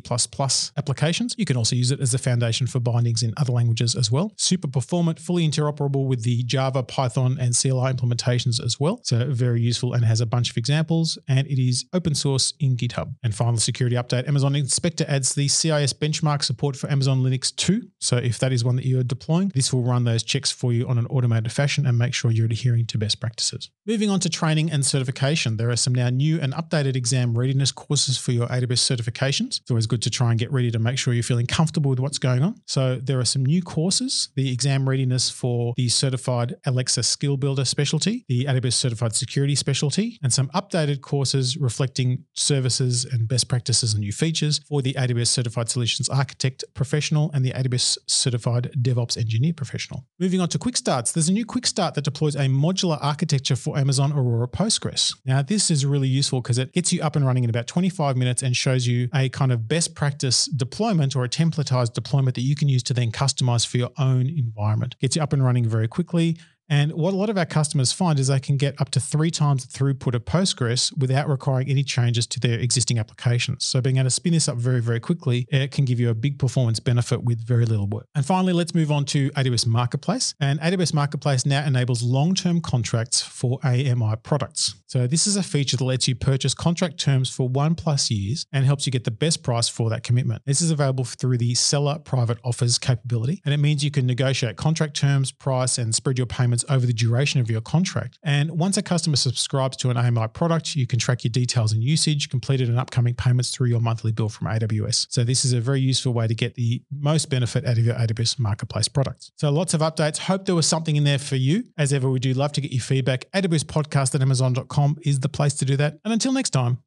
applications. 0.76 1.34
You 1.38 1.44
can 1.44 1.56
also 1.56 1.76
use 1.76 1.90
it 1.90 2.00
as 2.00 2.14
a 2.14 2.18
foundation 2.18 2.66
for 2.66 2.80
bindings 2.80 3.22
in 3.22 3.34
other 3.36 3.52
languages 3.52 3.94
as 3.94 4.10
well. 4.10 4.32
Super 4.36 4.68
performant, 4.68 5.18
fully 5.18 5.48
interoperable 5.48 6.06
with 6.06 6.22
the 6.22 6.42
Java, 6.44 6.82
Python, 6.82 7.36
and 7.40 7.54
CLI 7.60 7.92
implementations 7.92 8.62
as 8.62 8.78
well. 8.78 9.00
So 9.02 9.26
very 9.30 9.60
useful 9.60 9.92
and 9.92 10.04
has 10.04 10.20
a 10.20 10.26
bunch 10.26 10.50
of 10.50 10.56
examples 10.56 11.18
and 11.28 11.46
it 11.46 11.58
is 11.58 11.84
open 11.92 12.14
source 12.14 12.54
in 12.60 12.76
GitHub. 12.76 13.14
And 13.22 13.34
final 13.34 13.58
security 13.58 13.96
update, 13.96 14.28
Amazon 14.28 14.54
Inspector 14.54 15.04
adds 15.08 15.34
the 15.34 15.48
CIS 15.48 15.92
benchmark 15.92 16.42
support 16.42 16.76
for 16.76 16.90
Amazon 16.90 17.22
Linux 17.22 17.54
2. 17.54 17.82
So 18.00 18.16
if 18.16 18.38
that 18.38 18.52
is 18.52 18.64
one 18.64 18.76
that 18.76 18.84
you 18.84 18.98
are 19.00 19.04
deploying, 19.04 19.50
this 19.54 19.72
will 19.72 19.82
run 19.82 20.04
those 20.04 20.22
checks 20.22 20.50
for 20.50 20.72
you 20.72 20.86
on 20.86 20.98
an 20.98 21.06
automated 21.06 21.52
fashion 21.52 21.86
and 21.86 21.98
make 21.98 22.14
sure 22.14 22.30
you're 22.30 22.46
adhering 22.46 22.86
to 22.86 22.98
best 22.98 23.20
practices. 23.20 23.70
Moving 23.86 24.10
on 24.10 24.20
to 24.20 24.28
training 24.28 24.70
and 24.70 24.84
certification, 24.84 25.56
there 25.56 25.70
are 25.70 25.76
some 25.76 25.94
now 25.94 26.10
new 26.10 26.40
and 26.40 26.52
updated 26.54 26.96
exam 26.96 27.36
readiness 27.36 27.72
courses 27.72 28.18
for 28.18 28.32
your 28.32 28.46
AWS 28.48 28.96
certifications. 28.96 29.60
It's 29.60 29.70
always 29.70 29.86
good 29.86 30.02
to 30.02 30.10
try 30.10 30.30
and 30.30 30.38
get 30.38 30.52
ready 30.52 30.70
to 30.70 30.78
make 30.78 30.98
sure 30.98 31.14
you're 31.14 31.22
feeling 31.22 31.46
comfortable 31.46 31.90
with 31.90 32.00
what's 32.00 32.18
going 32.18 32.42
on. 32.42 32.60
So 32.66 32.96
there 32.96 33.18
are 33.18 33.24
some 33.24 33.44
new 33.44 33.62
courses, 33.62 34.28
the 34.34 34.52
exam 34.52 34.88
readiness 34.88 35.30
for 35.30 35.74
the 35.76 35.88
certified 35.88 36.56
Alexa 36.66 37.02
skill 37.02 37.36
builder 37.36 37.47
Builder 37.48 37.64
specialty, 37.64 38.26
the 38.28 38.44
AWS 38.44 38.74
Certified 38.74 39.14
Security 39.14 39.54
specialty, 39.54 40.18
and 40.22 40.30
some 40.30 40.48
updated 40.48 41.00
courses 41.00 41.56
reflecting 41.56 42.26
services 42.34 43.06
and 43.06 43.26
best 43.26 43.48
practices 43.48 43.94
and 43.94 44.00
new 44.00 44.12
features 44.12 44.60
for 44.68 44.82
the 44.82 44.92
AWS 44.92 45.28
Certified 45.28 45.70
Solutions 45.70 46.10
Architect 46.10 46.62
Professional 46.74 47.30
and 47.32 47.42
the 47.42 47.52
AWS 47.52 47.96
Certified 48.06 48.70
DevOps 48.82 49.16
Engineer 49.16 49.54
Professional. 49.54 50.04
Moving 50.20 50.42
on 50.42 50.50
to 50.50 50.58
Quick 50.58 50.76
Starts, 50.76 51.12
there's 51.12 51.30
a 51.30 51.32
new 51.32 51.46
Quick 51.46 51.66
Start 51.66 51.94
that 51.94 52.04
deploys 52.04 52.34
a 52.36 52.48
modular 52.48 52.98
architecture 53.00 53.56
for 53.56 53.78
Amazon 53.78 54.12
Aurora 54.12 54.46
Postgres. 54.46 55.16
Now, 55.24 55.40
this 55.40 55.70
is 55.70 55.86
really 55.86 56.06
useful 56.06 56.42
because 56.42 56.58
it 56.58 56.74
gets 56.74 56.92
you 56.92 57.00
up 57.00 57.16
and 57.16 57.24
running 57.24 57.44
in 57.44 57.48
about 57.48 57.66
25 57.66 58.14
minutes 58.14 58.42
and 58.42 58.54
shows 58.54 58.86
you 58.86 59.08
a 59.14 59.30
kind 59.30 59.52
of 59.52 59.66
best 59.66 59.94
practice 59.94 60.44
deployment 60.54 61.16
or 61.16 61.24
a 61.24 61.30
templatized 61.30 61.94
deployment 61.94 62.34
that 62.34 62.42
you 62.42 62.54
can 62.54 62.68
use 62.68 62.82
to 62.82 62.92
then 62.92 63.10
customize 63.10 63.66
for 63.66 63.78
your 63.78 63.92
own 63.98 64.28
environment. 64.28 64.96
Gets 65.00 65.16
you 65.16 65.22
up 65.22 65.32
and 65.32 65.42
running 65.42 65.66
very 65.66 65.88
quickly 65.88 66.36
and 66.68 66.92
what 66.92 67.14
a 67.14 67.16
lot 67.16 67.30
of 67.30 67.38
our 67.38 67.46
customers 67.46 67.92
find 67.92 68.18
is 68.18 68.28
they 68.28 68.40
can 68.40 68.56
get 68.56 68.80
up 68.80 68.90
to 68.90 69.00
three 69.00 69.30
times 69.30 69.66
the 69.66 69.78
throughput 69.78 70.14
of 70.14 70.24
Postgres 70.24 70.96
without 70.98 71.28
requiring 71.28 71.68
any 71.68 71.82
changes 71.82 72.26
to 72.26 72.40
their 72.40 72.58
existing 72.58 72.98
applications. 72.98 73.64
So 73.64 73.80
being 73.80 73.96
able 73.96 74.04
to 74.04 74.10
spin 74.10 74.32
this 74.32 74.48
up 74.48 74.58
very, 74.58 74.80
very 74.80 75.00
quickly, 75.00 75.46
it 75.50 75.70
can 75.70 75.84
give 75.84 75.98
you 75.98 76.10
a 76.10 76.14
big 76.14 76.38
performance 76.38 76.80
benefit 76.80 77.24
with 77.24 77.46
very 77.46 77.64
little 77.64 77.86
work. 77.86 78.06
And 78.14 78.24
finally, 78.24 78.52
let's 78.52 78.74
move 78.74 78.90
on 78.90 79.04
to 79.06 79.30
AWS 79.30 79.66
Marketplace. 79.66 80.34
And 80.40 80.60
AWS 80.60 80.92
Marketplace 80.92 81.46
now 81.46 81.64
enables 81.64 82.02
long-term 82.02 82.60
contracts 82.60 83.22
for 83.22 83.58
AMI 83.64 84.16
products. 84.22 84.74
So 84.86 85.06
this 85.06 85.26
is 85.26 85.36
a 85.36 85.42
feature 85.42 85.76
that 85.76 85.84
lets 85.84 86.08
you 86.08 86.14
purchase 86.14 86.54
contract 86.54 86.98
terms 86.98 87.30
for 87.30 87.48
one 87.48 87.74
plus 87.74 88.10
years 88.10 88.46
and 88.52 88.64
helps 88.64 88.86
you 88.86 88.92
get 88.92 89.04
the 89.04 89.10
best 89.10 89.42
price 89.42 89.68
for 89.68 89.90
that 89.90 90.02
commitment. 90.02 90.42
This 90.46 90.60
is 90.60 90.70
available 90.70 91.04
through 91.04 91.38
the 91.38 91.54
seller 91.54 91.98
private 91.98 92.38
offers 92.44 92.78
capability. 92.78 93.40
And 93.44 93.52
it 93.52 93.58
means 93.58 93.84
you 93.84 93.90
can 93.90 94.06
negotiate 94.06 94.56
contract 94.56 94.94
terms, 94.94 95.30
price, 95.30 95.78
and 95.78 95.94
spread 95.94 96.18
your 96.18 96.26
payments 96.26 96.57
payments 96.58 96.64
over 96.68 96.86
the 96.86 96.92
duration 96.92 97.40
of 97.40 97.50
your 97.50 97.60
contract. 97.60 98.18
And 98.22 98.50
once 98.50 98.76
a 98.76 98.82
customer 98.82 99.16
subscribes 99.16 99.76
to 99.78 99.90
an 99.90 99.96
AMI 99.96 100.28
product, 100.28 100.74
you 100.74 100.86
can 100.86 100.98
track 100.98 101.24
your 101.24 101.30
details 101.30 101.72
and 101.72 101.82
usage, 101.82 102.28
completed 102.28 102.68
and 102.68 102.78
upcoming 102.78 103.14
payments 103.14 103.50
through 103.50 103.68
your 103.68 103.80
monthly 103.80 104.12
bill 104.12 104.28
from 104.28 104.48
AWS. 104.48 105.06
So 105.10 105.24
this 105.24 105.44
is 105.44 105.52
a 105.52 105.60
very 105.60 105.80
useful 105.80 106.12
way 106.12 106.26
to 106.26 106.34
get 106.34 106.54
the 106.54 106.82
most 106.90 107.30
benefit 107.30 107.64
out 107.64 107.78
of 107.78 107.84
your 107.84 107.94
AWS 107.94 108.38
Marketplace 108.38 108.88
products. 108.88 109.32
So 109.36 109.50
lots 109.50 109.74
of 109.74 109.80
updates. 109.80 110.18
Hope 110.18 110.44
there 110.44 110.54
was 110.54 110.66
something 110.66 110.96
in 110.96 111.04
there 111.04 111.18
for 111.18 111.36
you. 111.36 111.64
As 111.76 111.92
ever, 111.92 112.10
we 112.10 112.18
do 112.18 112.32
love 112.32 112.52
to 112.52 112.60
get 112.60 112.72
your 112.72 112.82
feedback. 112.82 113.26
AWS 113.32 113.64
podcast 113.64 114.14
at 114.14 114.22
amazon.com 114.22 114.98
is 115.02 115.20
the 115.20 115.28
place 115.28 115.54
to 115.54 115.64
do 115.64 115.76
that. 115.76 115.98
And 116.04 116.12
until 116.12 116.32
next 116.32 116.50
time, 116.50 116.78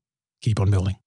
keep 0.42 0.60
on 0.60 0.70
building. 0.70 1.02